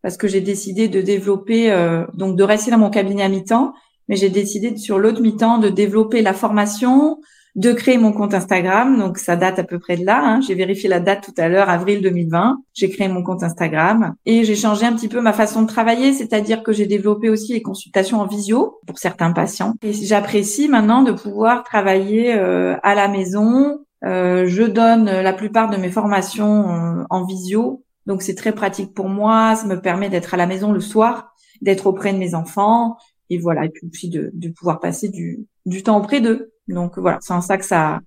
parce 0.00 0.16
que 0.16 0.26
j'ai 0.26 0.40
décidé 0.40 0.88
de 0.88 1.02
développer, 1.02 1.70
donc 2.14 2.36
de 2.36 2.42
rester 2.44 2.70
dans 2.70 2.78
mon 2.78 2.90
cabinet 2.90 3.24
à 3.24 3.28
mi-temps, 3.28 3.74
mais 4.08 4.16
j'ai 4.16 4.30
décidé 4.30 4.74
sur 4.76 4.98
l'autre 4.98 5.20
mi-temps 5.20 5.58
de 5.58 5.68
développer 5.68 6.22
la 6.22 6.32
formation, 6.32 7.18
de 7.56 7.72
créer 7.72 7.96
mon 7.96 8.12
compte 8.12 8.34
Instagram. 8.34 8.98
Donc 8.98 9.18
ça 9.18 9.34
date 9.34 9.58
à 9.58 9.64
peu 9.64 9.78
près 9.78 9.96
de 9.96 10.04
là. 10.04 10.20
Hein. 10.22 10.40
J'ai 10.40 10.54
vérifié 10.54 10.88
la 10.88 11.00
date 11.00 11.24
tout 11.24 11.34
à 11.38 11.48
l'heure, 11.48 11.68
avril 11.68 12.02
2020. 12.02 12.58
J'ai 12.74 12.90
créé 12.90 13.08
mon 13.08 13.22
compte 13.22 13.42
Instagram 13.42 14.14
et 14.26 14.44
j'ai 14.44 14.54
changé 14.54 14.84
un 14.84 14.92
petit 14.92 15.08
peu 15.08 15.20
ma 15.20 15.32
façon 15.32 15.62
de 15.62 15.66
travailler, 15.66 16.12
c'est-à-dire 16.12 16.62
que 16.62 16.72
j'ai 16.72 16.86
développé 16.86 17.30
aussi 17.30 17.54
les 17.54 17.62
consultations 17.62 18.20
en 18.20 18.26
visio 18.26 18.78
pour 18.86 18.98
certains 18.98 19.32
patients. 19.32 19.74
Et 19.82 19.92
j'apprécie 19.92 20.68
maintenant 20.68 21.02
de 21.02 21.12
pouvoir 21.12 21.64
travailler 21.64 22.34
euh, 22.34 22.76
à 22.82 22.94
la 22.94 23.08
maison. 23.08 23.80
Euh, 24.04 24.44
je 24.46 24.62
donne 24.62 25.06
la 25.06 25.32
plupart 25.32 25.70
de 25.70 25.78
mes 25.78 25.90
formations 25.90 26.68
euh, 26.68 27.04
en 27.08 27.24
visio. 27.24 27.82
Donc 28.04 28.20
c'est 28.22 28.34
très 28.34 28.52
pratique 28.52 28.92
pour 28.92 29.08
moi. 29.08 29.56
Ça 29.56 29.66
me 29.66 29.80
permet 29.80 30.10
d'être 30.10 30.34
à 30.34 30.36
la 30.36 30.46
maison 30.46 30.72
le 30.72 30.80
soir, 30.80 31.34
d'être 31.62 31.86
auprès 31.86 32.12
de 32.12 32.18
mes 32.18 32.34
enfants 32.34 32.98
et 33.28 33.38
voilà, 33.38 33.64
et 33.64 33.70
puis 33.70 33.88
aussi 33.90 34.08
de, 34.08 34.30
de 34.34 34.48
pouvoir 34.50 34.78
passer 34.78 35.08
du, 35.08 35.46
du 35.64 35.82
temps 35.82 35.98
auprès 35.98 36.20
d'eux. 36.20 36.52
Donc 36.68 36.98
voilà, 36.98 37.18
c'est 37.20 37.32
en 37.32 37.40
ça 37.40 37.58
que 37.58 37.64
ça, 37.64 38.00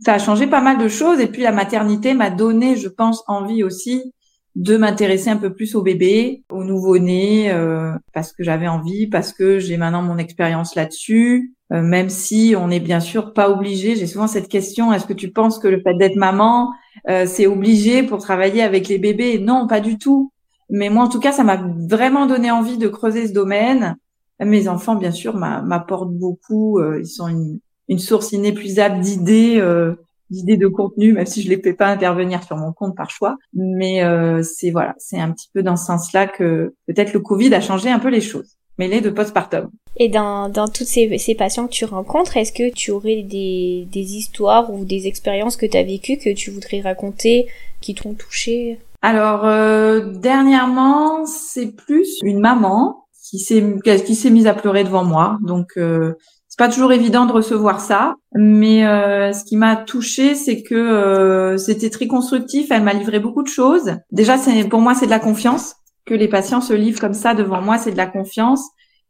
ça 0.00 0.14
a 0.14 0.18
changé 0.18 0.46
pas 0.46 0.60
mal 0.60 0.78
de 0.78 0.88
choses. 0.88 1.20
Et 1.20 1.26
puis 1.26 1.42
la 1.42 1.52
maternité 1.52 2.14
m'a 2.14 2.30
donné, 2.30 2.76
je 2.76 2.88
pense, 2.88 3.22
envie 3.26 3.62
aussi 3.62 4.12
de 4.56 4.76
m'intéresser 4.76 5.30
un 5.30 5.36
peu 5.36 5.52
plus 5.52 5.74
au 5.74 5.82
bébé, 5.82 6.42
au 6.50 6.64
nouveau-né, 6.64 7.52
euh, 7.52 7.92
parce 8.12 8.32
que 8.32 8.42
j'avais 8.42 8.66
envie, 8.66 9.06
parce 9.06 9.32
que 9.32 9.58
j'ai 9.60 9.76
maintenant 9.76 10.02
mon 10.02 10.18
expérience 10.18 10.74
là-dessus. 10.74 11.54
Euh, 11.72 11.82
même 11.82 12.08
si 12.08 12.54
on 12.58 12.66
n'est 12.66 12.80
bien 12.80 12.98
sûr 12.98 13.32
pas 13.32 13.48
obligé, 13.48 13.94
j'ai 13.94 14.08
souvent 14.08 14.26
cette 14.26 14.48
question 14.48 14.92
est-ce 14.92 15.06
que 15.06 15.12
tu 15.12 15.30
penses 15.30 15.60
que 15.60 15.68
le 15.68 15.80
fait 15.80 15.94
d'être 15.94 16.16
maman, 16.16 16.72
euh, 17.08 17.26
c'est 17.26 17.46
obligé 17.46 18.02
pour 18.02 18.18
travailler 18.18 18.62
avec 18.62 18.88
les 18.88 18.98
bébés? 18.98 19.38
Non, 19.38 19.68
pas 19.68 19.80
du 19.80 19.98
tout. 19.98 20.32
Mais 20.68 20.88
moi, 20.88 21.04
en 21.04 21.08
tout 21.08 21.20
cas, 21.20 21.32
ça 21.32 21.44
m'a 21.44 21.62
vraiment 21.88 22.26
donné 22.26 22.50
envie 22.50 22.78
de 22.78 22.88
creuser 22.88 23.28
ce 23.28 23.32
domaine. 23.32 23.96
Mes 24.40 24.68
enfants, 24.68 24.94
bien 24.94 25.10
sûr, 25.10 25.36
m'apportent 25.36 26.14
beaucoup. 26.14 26.80
ils 26.96 27.06
sont 27.06 27.58
une 27.90 27.98
source 27.98 28.32
inépuisable 28.32 29.00
d'idées, 29.00 29.58
euh, 29.58 29.96
d'idées 30.30 30.56
de 30.56 30.68
contenu, 30.68 31.12
même 31.12 31.26
si 31.26 31.42
je 31.42 31.50
les 31.50 31.60
fais 31.60 31.74
pas 31.74 31.88
intervenir 31.88 32.42
sur 32.44 32.56
mon 32.56 32.72
compte 32.72 32.96
par 32.96 33.10
choix. 33.10 33.36
Mais 33.52 34.02
euh, 34.02 34.42
c'est 34.42 34.70
voilà, 34.70 34.94
c'est 34.96 35.18
un 35.18 35.30
petit 35.32 35.50
peu 35.52 35.62
dans 35.62 35.76
ce 35.76 35.84
sens-là 35.86 36.26
que 36.26 36.74
peut-être 36.86 37.12
le 37.12 37.20
Covid 37.20 37.52
a 37.52 37.60
changé 37.60 37.90
un 37.90 37.98
peu 37.98 38.08
les 38.08 38.22
choses, 38.22 38.56
mêlé 38.78 39.02
de 39.02 39.10
postpartum. 39.10 39.70
Et 39.96 40.08
dans, 40.08 40.48
dans 40.48 40.68
toutes 40.68 40.86
ces, 40.86 41.18
ces 41.18 41.34
patients 41.34 41.66
que 41.66 41.72
tu 41.72 41.84
rencontres, 41.84 42.36
est-ce 42.36 42.52
que 42.52 42.72
tu 42.72 42.92
aurais 42.92 43.22
des, 43.22 43.88
des 43.92 44.14
histoires 44.14 44.72
ou 44.72 44.84
des 44.84 45.08
expériences 45.08 45.56
que 45.56 45.66
tu 45.66 45.76
as 45.76 45.82
vécues 45.82 46.16
que 46.16 46.32
tu 46.32 46.52
voudrais 46.52 46.80
raconter, 46.80 47.48
qui 47.80 47.94
t'ont 47.94 48.14
touché? 48.14 48.78
Alors, 49.02 49.44
euh, 49.46 50.12
dernièrement, 50.12 51.26
c'est 51.26 51.74
plus 51.74 52.18
une 52.22 52.38
maman 52.38 53.06
qui 53.28 53.38
s'est 53.38 53.64
qui 54.04 54.14
s'est 54.14 54.30
mise 54.30 54.46
à 54.46 54.54
pleurer 54.54 54.84
devant 54.84 55.04
moi. 55.04 55.38
Donc, 55.42 55.72
euh, 55.76 56.14
pas 56.60 56.68
toujours 56.68 56.92
évident 56.92 57.24
de 57.24 57.32
recevoir 57.32 57.80
ça, 57.80 58.16
mais 58.34 58.86
euh, 58.86 59.32
ce 59.32 59.44
qui 59.44 59.56
m'a 59.56 59.76
touchée, 59.76 60.34
c'est 60.34 60.62
que 60.62 60.74
euh, 60.74 61.56
c'était 61.56 61.88
très 61.88 62.06
constructif. 62.06 62.66
Elle 62.70 62.82
m'a 62.82 62.92
livré 62.92 63.18
beaucoup 63.18 63.42
de 63.42 63.48
choses. 63.48 63.96
Déjà, 64.12 64.36
c'est 64.36 64.64
pour 64.64 64.82
moi, 64.82 64.94
c'est 64.94 65.06
de 65.06 65.10
la 65.10 65.20
confiance 65.20 65.76
que 66.04 66.12
les 66.12 66.28
patients 66.28 66.60
se 66.60 66.74
livrent 66.74 67.00
comme 67.00 67.14
ça 67.14 67.32
devant 67.32 67.62
moi, 67.62 67.78
c'est 67.78 67.92
de 67.92 67.96
la 67.96 68.04
confiance. 68.04 68.62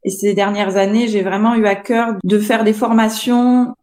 Et 0.04 0.10
ces 0.10 0.32
dernières 0.32 0.76
années, 0.76 1.08
j'ai 1.08 1.22
vraiment 1.22 1.56
eu 1.56 1.66
à 1.66 1.74
cœur 1.74 2.14
de 2.22 2.38
faire 2.38 2.62
des 2.62 2.72
formations 2.72 3.74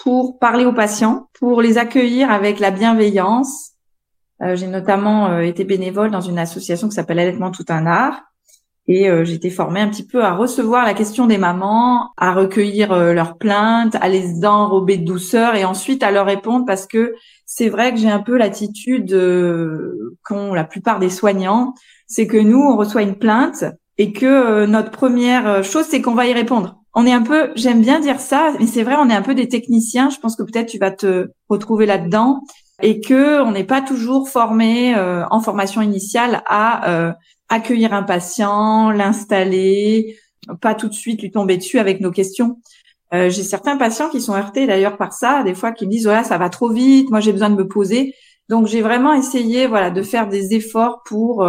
pour 0.00 0.38
parler 0.38 0.64
aux 0.64 0.72
patients, 0.72 1.26
pour 1.32 1.62
les 1.62 1.78
accueillir 1.78 2.30
avec 2.30 2.60
la 2.60 2.70
bienveillance. 2.70 3.72
Euh, 4.40 4.54
j'ai 4.54 4.68
notamment 4.68 5.40
été 5.40 5.64
bénévole 5.64 6.12
dans 6.12 6.20
une 6.20 6.38
association 6.38 6.88
qui 6.88 6.94
s'appelle 6.94 7.18
Allaitement 7.18 7.50
tout 7.50 7.66
un 7.70 7.86
art 7.86 8.22
et 8.92 9.08
euh, 9.08 9.24
j'étais 9.24 9.50
formée 9.50 9.78
un 9.78 9.88
petit 9.88 10.04
peu 10.04 10.24
à 10.24 10.34
recevoir 10.34 10.84
la 10.84 10.94
question 10.94 11.28
des 11.28 11.38
mamans, 11.38 12.10
à 12.16 12.34
recueillir 12.34 12.90
euh, 12.90 13.12
leurs 13.12 13.38
plaintes, 13.38 13.94
à 14.00 14.08
les 14.08 14.44
enrober 14.44 14.96
de 14.96 15.04
douceur 15.04 15.54
et 15.54 15.64
ensuite 15.64 16.02
à 16.02 16.10
leur 16.10 16.26
répondre 16.26 16.64
parce 16.66 16.88
que 16.88 17.14
c'est 17.46 17.68
vrai 17.68 17.94
que 17.94 18.00
j'ai 18.00 18.10
un 18.10 18.18
peu 18.18 18.36
l'attitude 18.36 19.12
euh, 19.12 20.16
qu'ont 20.24 20.54
la 20.54 20.64
plupart 20.64 20.98
des 20.98 21.08
soignants, 21.08 21.72
c'est 22.08 22.26
que 22.26 22.36
nous, 22.36 22.58
on 22.58 22.76
reçoit 22.76 23.02
une 23.02 23.14
plainte 23.14 23.64
et 23.96 24.12
que 24.12 24.66
notre 24.66 24.90
première 24.90 25.62
chose, 25.62 25.84
c'est 25.88 26.02
qu'on 26.02 26.14
va 26.16 26.26
y 26.26 26.32
répondre. 26.32 26.80
on 26.94 27.06
est 27.06 27.12
un 27.12 27.22
peu, 27.22 27.52
j'aime 27.54 27.82
bien 27.82 28.00
dire 28.00 28.18
ça, 28.18 28.54
mais 28.58 28.66
c'est 28.66 28.82
vrai, 28.82 28.96
on 28.98 29.08
est 29.08 29.14
un 29.14 29.22
peu 29.22 29.36
des 29.36 29.46
techniciens. 29.46 30.10
Je 30.10 30.18
pense 30.18 30.34
que 30.34 30.42
peut-être 30.42 30.68
tu 30.68 30.78
vas 30.78 30.90
te 30.90 31.28
retrouver 31.48 31.86
là-dedans 31.86 32.40
et 32.82 33.00
que 33.00 33.40
on 33.42 33.52
n'est 33.52 33.64
pas 33.64 33.82
toujours 33.82 34.28
formé 34.28 34.94
euh, 34.94 35.24
en 35.30 35.40
formation 35.40 35.82
initiale 35.82 36.42
à 36.46 36.90
euh, 36.90 37.12
accueillir 37.50 37.92
un 37.92 38.02
patient, 38.02 38.90
l'installer, 38.90 40.16
pas 40.62 40.74
tout 40.74 40.88
de 40.88 40.94
suite 40.94 41.20
lui 41.20 41.30
tomber 41.30 41.58
dessus 41.58 41.78
avec 41.78 42.00
nos 42.00 42.10
questions. 42.10 42.58
Euh, 43.12 43.28
j'ai 43.28 43.42
certains 43.42 43.76
patients 43.76 44.08
qui 44.08 44.20
sont 44.22 44.34
heurtés 44.34 44.66
d'ailleurs 44.66 44.96
par 44.96 45.12
ça, 45.12 45.42
des 45.42 45.54
fois 45.54 45.72
qui 45.72 45.84
me 45.86 45.90
disent 45.90 46.04
voilà 46.04 46.24
ça 46.24 46.38
va 46.38 46.48
trop 46.48 46.70
vite, 46.70 47.10
moi 47.10 47.20
j'ai 47.20 47.32
besoin 47.32 47.50
de 47.50 47.56
me 47.56 47.68
poser. 47.68 48.14
Donc 48.48 48.66
j'ai 48.66 48.80
vraiment 48.80 49.12
essayé 49.12 49.66
voilà 49.66 49.90
de 49.90 50.02
faire 50.02 50.28
des 50.28 50.54
efforts 50.54 51.02
pour 51.04 51.46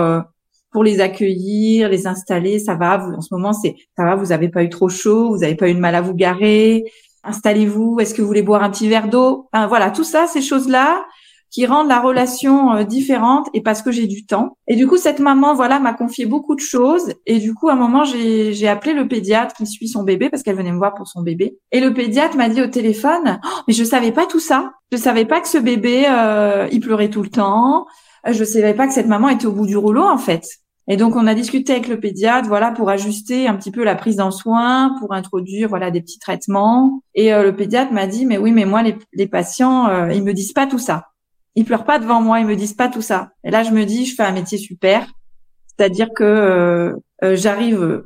pour 0.71 0.83
les 0.83 1.01
accueillir, 1.01 1.89
les 1.89 2.07
installer. 2.07 2.57
Ça 2.59 2.75
va, 2.75 2.97
vous, 2.97 3.13
en 3.13 3.21
ce 3.21 3.33
moment, 3.33 3.53
c'est 3.53 3.75
ça 3.97 4.03
va, 4.05 4.15
vous 4.15 4.27
n'avez 4.27 4.49
pas 4.49 4.63
eu 4.63 4.69
trop 4.69 4.89
chaud, 4.89 5.29
vous 5.29 5.39
n'avez 5.39 5.55
pas 5.55 5.69
eu 5.69 5.73
de 5.73 5.79
mal 5.79 5.95
à 5.95 6.01
vous 6.01 6.15
garer. 6.15 6.85
Installez-vous. 7.23 7.99
Est-ce 7.99 8.13
que 8.15 8.21
vous 8.21 8.27
voulez 8.27 8.41
boire 8.41 8.63
un 8.63 8.71
petit 8.71 8.89
verre 8.89 9.07
d'eau? 9.09 9.49
Enfin, 9.53 9.67
Voilà, 9.67 9.91
tout 9.91 10.03
ça, 10.03 10.27
ces 10.27 10.41
choses-là 10.41 11.05
qui 11.51 11.65
rendent 11.65 11.89
la 11.89 11.99
relation 11.99 12.73
euh, 12.73 12.83
différente 12.83 13.47
et 13.53 13.61
parce 13.61 13.81
que 13.81 13.91
j'ai 13.91 14.07
du 14.07 14.25
temps. 14.25 14.57
Et 14.67 14.75
du 14.75 14.87
coup, 14.87 14.97
cette 14.97 15.19
maman, 15.19 15.53
voilà, 15.53 15.79
m'a 15.79 15.93
confié 15.93 16.25
beaucoup 16.25 16.55
de 16.55 16.61
choses. 16.61 17.13
Et 17.25 17.39
du 17.39 17.53
coup, 17.53 17.69
à 17.69 17.73
un 17.73 17.75
moment, 17.75 18.03
j'ai 18.05 18.67
appelé 18.67 18.93
le 18.93 19.07
pédiatre 19.07 19.53
qui 19.55 19.67
suit 19.67 19.89
son 19.89 20.03
bébé 20.03 20.29
parce 20.29 20.43
qu'elle 20.43 20.55
venait 20.55 20.71
me 20.71 20.77
voir 20.77 20.93
pour 20.93 21.07
son 21.07 21.21
bébé. 21.21 21.57
Et 21.71 21.81
le 21.81 21.93
pédiatre 21.93 22.37
m'a 22.37 22.49
dit 22.49 22.61
au 22.61 22.67
téléphone, 22.67 23.39
oh, 23.43 23.47
mais 23.67 23.73
je 23.73 23.83
savais 23.83 24.11
pas 24.11 24.25
tout 24.25 24.39
ça. 24.39 24.71
Je 24.91 24.97
savais 24.97 25.25
pas 25.25 25.41
que 25.41 25.47
ce 25.47 25.57
bébé, 25.57 26.05
euh, 26.09 26.67
il 26.71 26.79
pleurait 26.79 27.09
tout 27.09 27.21
le 27.21 27.29
temps. 27.29 27.85
Je 28.29 28.43
savais 28.43 28.73
pas 28.73 28.87
que 28.87 28.93
cette 28.93 29.07
maman 29.07 29.29
était 29.29 29.45
au 29.45 29.51
bout 29.51 29.67
du 29.67 29.77
rouleau, 29.77 30.03
en 30.03 30.17
fait. 30.17 30.45
Et 30.87 30.97
donc, 30.97 31.15
on 31.15 31.27
a 31.27 31.33
discuté 31.33 31.73
avec 31.73 31.87
le 31.87 31.99
pédiatre, 31.99 32.47
voilà, 32.47 32.71
pour 32.71 32.89
ajuster 32.89 33.47
un 33.47 33.55
petit 33.55 33.71
peu 33.71 33.83
la 33.83 33.95
prise 33.95 34.19
en 34.19 34.31
soin, 34.31 34.95
pour 34.99 35.13
introduire, 35.13 35.69
voilà, 35.69 35.91
des 35.91 36.01
petits 36.01 36.19
traitements. 36.19 37.01
Et 37.13 37.33
euh, 37.33 37.43
le 37.43 37.55
pédiatre 37.55 37.93
m'a 37.93 38.07
dit, 38.07 38.25
mais 38.25 38.37
oui, 38.37 38.51
mais 38.51 38.65
moi, 38.65 38.83
les, 38.83 39.27
patients, 39.27 39.87
euh, 39.87 40.11
ils 40.11 40.23
me 40.23 40.33
disent 40.33 40.53
pas 40.53 40.67
tout 40.67 40.79
ça. 40.79 41.10
Ils 41.55 41.65
pleurent 41.65 41.85
pas 41.85 41.99
devant 41.99 42.21
moi, 42.21 42.39
ils 42.39 42.45
me 42.45 42.55
disent 42.55 42.73
pas 42.73 42.87
tout 42.87 43.01
ça. 43.01 43.31
Et 43.43 43.51
là, 43.51 43.63
je 43.63 43.71
me 43.71 43.85
dis, 43.85 44.05
je 44.05 44.15
fais 44.15 44.23
un 44.23 44.31
métier 44.31 44.57
super. 44.57 45.05
C'est-à-dire 45.67 46.09
que 46.15 46.23
euh, 46.23 46.93
euh 47.23 47.35
j'arrive, 47.35 48.03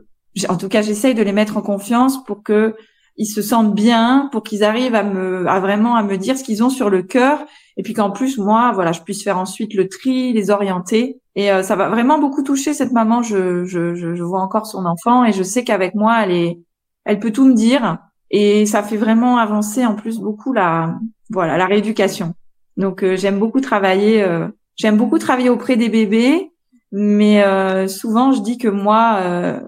en 0.49 0.57
tout 0.57 0.69
cas, 0.69 0.81
j'essaye 0.81 1.13
de 1.13 1.23
les 1.23 1.33
mettre 1.33 1.57
en 1.57 1.61
confiance 1.61 2.23
pour 2.23 2.43
que 2.43 2.75
ils 3.17 3.25
se 3.25 3.41
sentent 3.41 3.73
bien, 3.73 4.29
pour 4.31 4.43
qu'ils 4.43 4.63
arrivent 4.63 4.95
à 4.95 5.03
me, 5.03 5.47
à 5.47 5.59
vraiment 5.59 5.95
à 5.95 6.03
me 6.03 6.17
dire 6.17 6.37
ce 6.37 6.43
qu'ils 6.43 6.63
ont 6.63 6.69
sur 6.69 6.89
le 6.89 7.01
cœur, 7.01 7.45
et 7.77 7.83
puis 7.83 7.93
qu'en 7.93 8.11
plus 8.11 8.37
moi, 8.37 8.71
voilà, 8.73 8.91
je 8.91 9.01
puisse 9.01 9.23
faire 9.23 9.37
ensuite 9.37 9.73
le 9.73 9.87
tri, 9.87 10.33
les 10.33 10.49
orienter, 10.49 11.21
et 11.35 11.51
euh, 11.51 11.63
ça 11.63 11.75
va 11.75 11.89
vraiment 11.89 12.19
beaucoup 12.19 12.43
toucher 12.43 12.73
cette 12.73 12.91
maman. 12.91 13.21
Je, 13.23 13.65
je, 13.65 13.95
je, 13.95 14.23
vois 14.23 14.41
encore 14.41 14.67
son 14.67 14.85
enfant, 14.85 15.23
et 15.23 15.31
je 15.31 15.43
sais 15.43 15.63
qu'avec 15.63 15.95
moi, 15.95 16.23
elle 16.23 16.31
est, 16.31 16.59
elle 17.05 17.19
peut 17.19 17.31
tout 17.31 17.45
me 17.45 17.53
dire, 17.53 17.99
et 18.31 18.65
ça 18.65 18.83
fait 18.83 18.97
vraiment 18.97 19.37
avancer 19.37 19.85
en 19.85 19.95
plus 19.95 20.19
beaucoup 20.19 20.51
la, 20.51 20.95
voilà, 21.29 21.57
la 21.57 21.67
rééducation. 21.67 22.33
Donc 22.77 23.03
euh, 23.03 23.15
j'aime 23.15 23.39
beaucoup 23.39 23.61
travailler, 23.61 24.23
euh, 24.23 24.47
j'aime 24.75 24.97
beaucoup 24.97 25.19
travailler 25.19 25.49
auprès 25.49 25.77
des 25.77 25.89
bébés, 25.89 26.51
mais 26.91 27.43
souvent 27.87 28.31
je 28.31 28.41
dis 28.41 28.57
que 28.57 28.67
moi, 28.67 29.59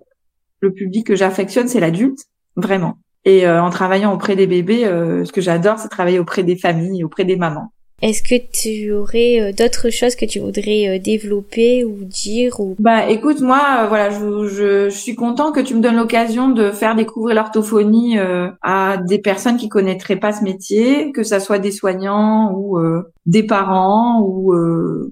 le 0.61 0.73
public 0.73 1.07
que 1.07 1.15
j'affectionne, 1.15 1.67
c'est 1.67 1.79
l'adulte, 1.79 2.19
vraiment. 2.55 2.97
Et 3.27 3.45
euh, 3.45 3.61
en 3.61 3.69
travaillant 3.69 4.13
auprès 4.13 4.37
des 4.37 4.47
bébés, 4.47 4.85
euh, 4.85 5.25
ce 5.25 5.33
que 5.33 5.41
j'adore, 5.41 5.79
c'est 5.79 5.89
travailler 5.89 6.17
auprès 6.17 6.43
des 6.43 6.55
familles, 6.55 7.03
auprès 7.03 7.25
des 7.25 7.35
mamans. 7.35 7.73
Est-ce 8.01 8.21
que 8.21 8.35
tu 8.35 8.91
aurais 8.91 9.41
euh, 9.41 9.51
d'autres 9.53 9.89
choses 9.89 10.15
que 10.15 10.25
tu 10.25 10.39
voudrais 10.39 10.99
développer 10.99 11.83
ou 11.83 12.03
dire 12.03 12.59
ou 12.59 12.75
Bah 12.79 13.09
écoute 13.09 13.41
moi 13.41 13.87
voilà 13.87 14.09
je, 14.11 14.47
je, 14.47 14.89
suis 14.89 15.15
content 15.15 15.51
que 15.51 15.59
tu 15.59 15.73
me 15.73 15.81
donnes 15.81 15.95
l'occasion 15.95 16.49
de 16.49 16.71
faire 16.71 16.95
découvrir 16.95 17.35
l'orthophonie 17.35 18.17
à 18.61 18.97
des 18.97 19.19
personnes 19.19 19.57
qui 19.57 19.67
connaîtraient 19.69 20.15
pas 20.15 20.31
ce 20.31 20.43
métier, 20.43 21.11
que 21.11 21.23
ça 21.23 21.39
soit 21.39 21.59
des 21.59 21.71
soignants 21.71 22.53
ou 22.55 22.79
des 23.25 23.43
parents 23.43 24.21
ou 24.21 24.53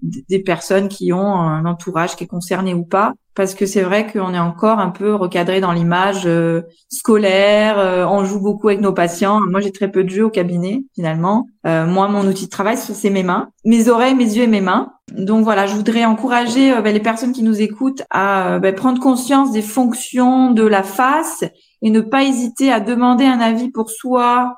des 0.01 0.39
personnes 0.39 0.87
qui 0.87 1.11
ont 1.11 1.35
un 1.35 1.65
entourage 1.65 2.15
qui 2.15 2.25
est 2.25 2.27
concerné 2.27 2.73
ou 2.73 2.83
pas 2.83 3.13
parce 3.35 3.53
que 3.53 3.65
c'est 3.65 3.81
vrai 3.81 4.07
qu'on 4.11 4.33
est 4.33 4.39
encore 4.39 4.79
un 4.79 4.89
peu 4.89 5.13
recadré 5.13 5.59
dans 5.59 5.73
l'image 5.73 6.23
euh, 6.25 6.61
scolaire, 6.89 7.77
euh, 7.77 8.05
on 8.05 8.23
joue 8.23 8.39
beaucoup 8.39 8.69
avec 8.69 8.79
nos 8.79 8.93
patients. 8.93 9.41
Moi, 9.41 9.59
j'ai 9.59 9.71
très 9.71 9.91
peu 9.91 10.03
de 10.03 10.09
jeux 10.09 10.25
au 10.25 10.29
cabinet 10.29 10.83
finalement. 10.95 11.47
Euh, 11.67 11.85
moi, 11.85 12.07
mon 12.07 12.25
outil 12.25 12.45
de 12.45 12.49
travail, 12.49 12.77
c'est 12.77 13.09
mes 13.09 13.23
mains, 13.23 13.49
mes 13.65 13.89
oreilles, 13.89 14.15
mes 14.15 14.37
yeux 14.37 14.43
et 14.43 14.47
mes 14.47 14.61
mains. 14.61 14.93
Donc 15.11 15.43
voilà, 15.43 15.67
je 15.67 15.75
voudrais 15.75 16.05
encourager 16.05 16.71
ben, 16.81 16.93
les 16.93 17.01
personnes 17.01 17.33
qui 17.33 17.43
nous 17.43 17.61
écoutent 17.61 18.03
à 18.09 18.59
ben, 18.59 18.73
prendre 18.73 19.01
conscience 19.01 19.51
des 19.51 19.61
fonctions 19.61 20.51
de 20.51 20.63
la 20.63 20.83
face 20.83 21.43
et 21.81 21.89
ne 21.89 22.01
pas 22.01 22.23
hésiter 22.23 22.71
à 22.71 22.79
demander 22.79 23.25
un 23.25 23.39
avis 23.39 23.69
pour 23.69 23.89
soi 23.89 24.55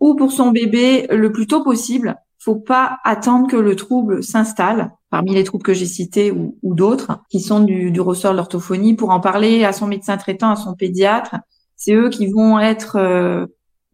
ou 0.00 0.14
pour 0.14 0.32
son 0.32 0.50
bébé 0.50 1.06
le 1.10 1.32
plus 1.32 1.46
tôt 1.46 1.64
possible. 1.64 2.16
Faut 2.48 2.56
pas 2.56 2.98
attendre 3.04 3.46
que 3.46 3.58
le 3.58 3.76
trouble 3.76 4.22
s'installe 4.22 4.92
parmi 5.10 5.34
les 5.34 5.44
troubles 5.44 5.64
que 5.64 5.74
j'ai 5.74 5.84
cités 5.84 6.30
ou, 6.30 6.56
d'autres, 6.62 7.20
qui 7.28 7.40
sont 7.40 7.60
du, 7.60 7.90
du 7.90 8.00
ressort 8.00 8.32
de 8.32 8.38
l'orthophonie, 8.38 8.94
pour 8.94 9.10
en 9.10 9.20
parler 9.20 9.66
à 9.66 9.74
son 9.74 9.86
médecin 9.86 10.16
traitant, 10.16 10.52
à 10.52 10.56
son 10.56 10.72
pédiatre. 10.72 11.36
C'est 11.76 11.92
eux 11.92 12.08
qui 12.08 12.26
vont 12.26 12.58
être 12.58 12.96
euh, 12.96 13.44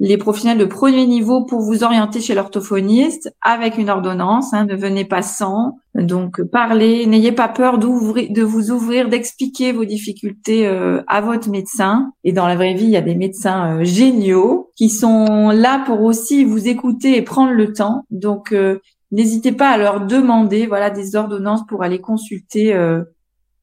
les 0.01 0.19
professionnels 0.19 0.59
de 0.59 0.65
premier 0.65 1.07
niveau 1.07 1.45
pour 1.45 1.61
vous 1.61 1.85
orienter 1.85 2.21
chez 2.21 2.35
l'orthophoniste 2.35 3.33
avec 3.41 3.79
une 3.79 3.91
ordonnance. 3.91 4.53
Hein, 4.53 4.65
ne 4.65 4.75
venez 4.75 5.05
pas 5.05 5.23
sans. 5.23 5.79
Donc 5.95 6.43
parlez, 6.43 7.07
n'ayez 7.07 7.33
pas 7.33 7.49
peur 7.49 7.79
d'ouvrir, 7.79 8.29
de 8.31 8.43
vous 8.43 8.71
ouvrir, 8.71 9.09
d'expliquer 9.09 9.73
vos 9.73 9.85
difficultés 9.85 10.67
euh, 10.67 11.03
à 11.07 11.21
votre 11.21 11.49
médecin. 11.49 12.13
Et 12.25 12.33
dans 12.33 12.49
la 12.49 12.57
vraie 12.57 12.75
vie, 12.75 12.85
il 12.85 12.91
y 12.91 12.97
a 12.97 13.03
des 13.03 13.15
médecins 13.15 13.79
euh, 13.79 13.85
géniaux 13.85 14.71
qui 14.77 14.91
sont 14.91 15.51
là 15.51 15.83
pour 15.87 16.03
aussi 16.03 16.45
vous 16.45 16.67
écouter 16.67 17.17
et 17.17 17.23
prendre 17.23 17.53
le 17.53 17.73
temps. 17.73 18.05
Donc 18.11 18.53
N'hésitez 19.15 19.53
pas 19.53 19.69
à 19.69 19.79
leur 19.79 20.05
demander 20.05 20.67
voilà 20.67 20.91
des 20.91 21.15
ordonnances 21.15 21.65
pour 21.69 21.85
aller 21.85 22.01
consulter 22.01 22.75
euh, 22.75 23.05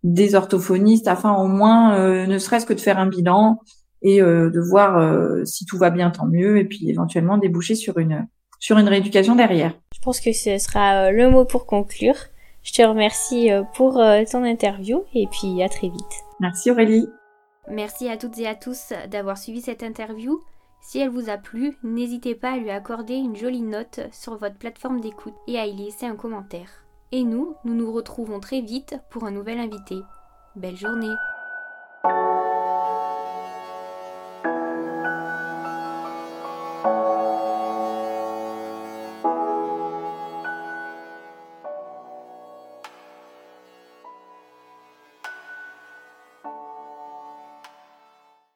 des 0.01 0.33
orthophonistes 0.33 1.09
afin 1.09 1.33
au 1.33 1.47
moins 1.47 1.95
euh, 1.95 2.25
ne 2.25 2.37
serait-ce 2.37 2.65
que 2.65 2.71
de 2.71 2.79
faire 2.79 2.97
un 2.97 3.05
bilan 3.05 3.59
et 4.01 4.21
euh, 4.21 4.49
de 4.49 4.59
voir 4.59 5.45
si 5.45 5.65
tout 5.65 5.77
va 5.77 5.89
bien 5.89 6.09
tant 6.09 6.25
mieux 6.25 6.57
et 6.57 6.65
puis 6.65 6.89
éventuellement 6.89 7.37
déboucher 7.37 7.75
sur 7.75 7.97
une 7.97 8.27
sur 8.59 8.77
une 8.77 8.87
rééducation 8.87 9.35
derrière. 9.35 9.73
Je 9.95 9.99
pense 10.01 10.19
que 10.19 10.33
ce 10.33 10.57
sera 10.57 11.11
le 11.11 11.29
mot 11.29 11.45
pour 11.45 11.65
conclure. 11.65 12.15
Je 12.61 12.73
te 12.73 12.81
remercie 12.83 13.49
pour 13.75 13.99
ton 14.31 14.43
interview 14.43 15.03
et 15.15 15.25
puis 15.31 15.63
à 15.63 15.69
très 15.69 15.89
vite. 15.89 16.13
Merci 16.39 16.69
Aurélie. 16.69 17.07
Merci 17.67 18.07
à 18.07 18.17
toutes 18.17 18.37
et 18.37 18.47
à 18.47 18.53
tous 18.53 18.93
d'avoir 19.09 19.37
suivi 19.37 19.61
cette 19.61 19.81
interview. 19.81 20.39
Si 20.81 20.99
elle 20.99 21.09
vous 21.09 21.29
a 21.29 21.37
plu, 21.37 21.77
n'hésitez 21.83 22.33
pas 22.35 22.53
à 22.53 22.57
lui 22.57 22.71
accorder 22.71 23.13
une 23.13 23.35
jolie 23.35 23.61
note 23.61 24.01
sur 24.11 24.35
votre 24.35 24.57
plateforme 24.57 24.99
d'écoute 24.99 25.35
et 25.47 25.59
à 25.59 25.67
y 25.67 25.75
laisser 25.75 26.07
un 26.07 26.15
commentaire. 26.15 26.85
Et 27.11 27.23
nous, 27.23 27.55
nous 27.65 27.75
nous 27.75 27.91
retrouvons 27.91 28.39
très 28.39 28.61
vite 28.61 28.95
pour 29.11 29.25
un 29.25 29.31
nouvel 29.31 29.59
invité. 29.59 29.97
Belle 30.55 30.77
journée 30.77 31.13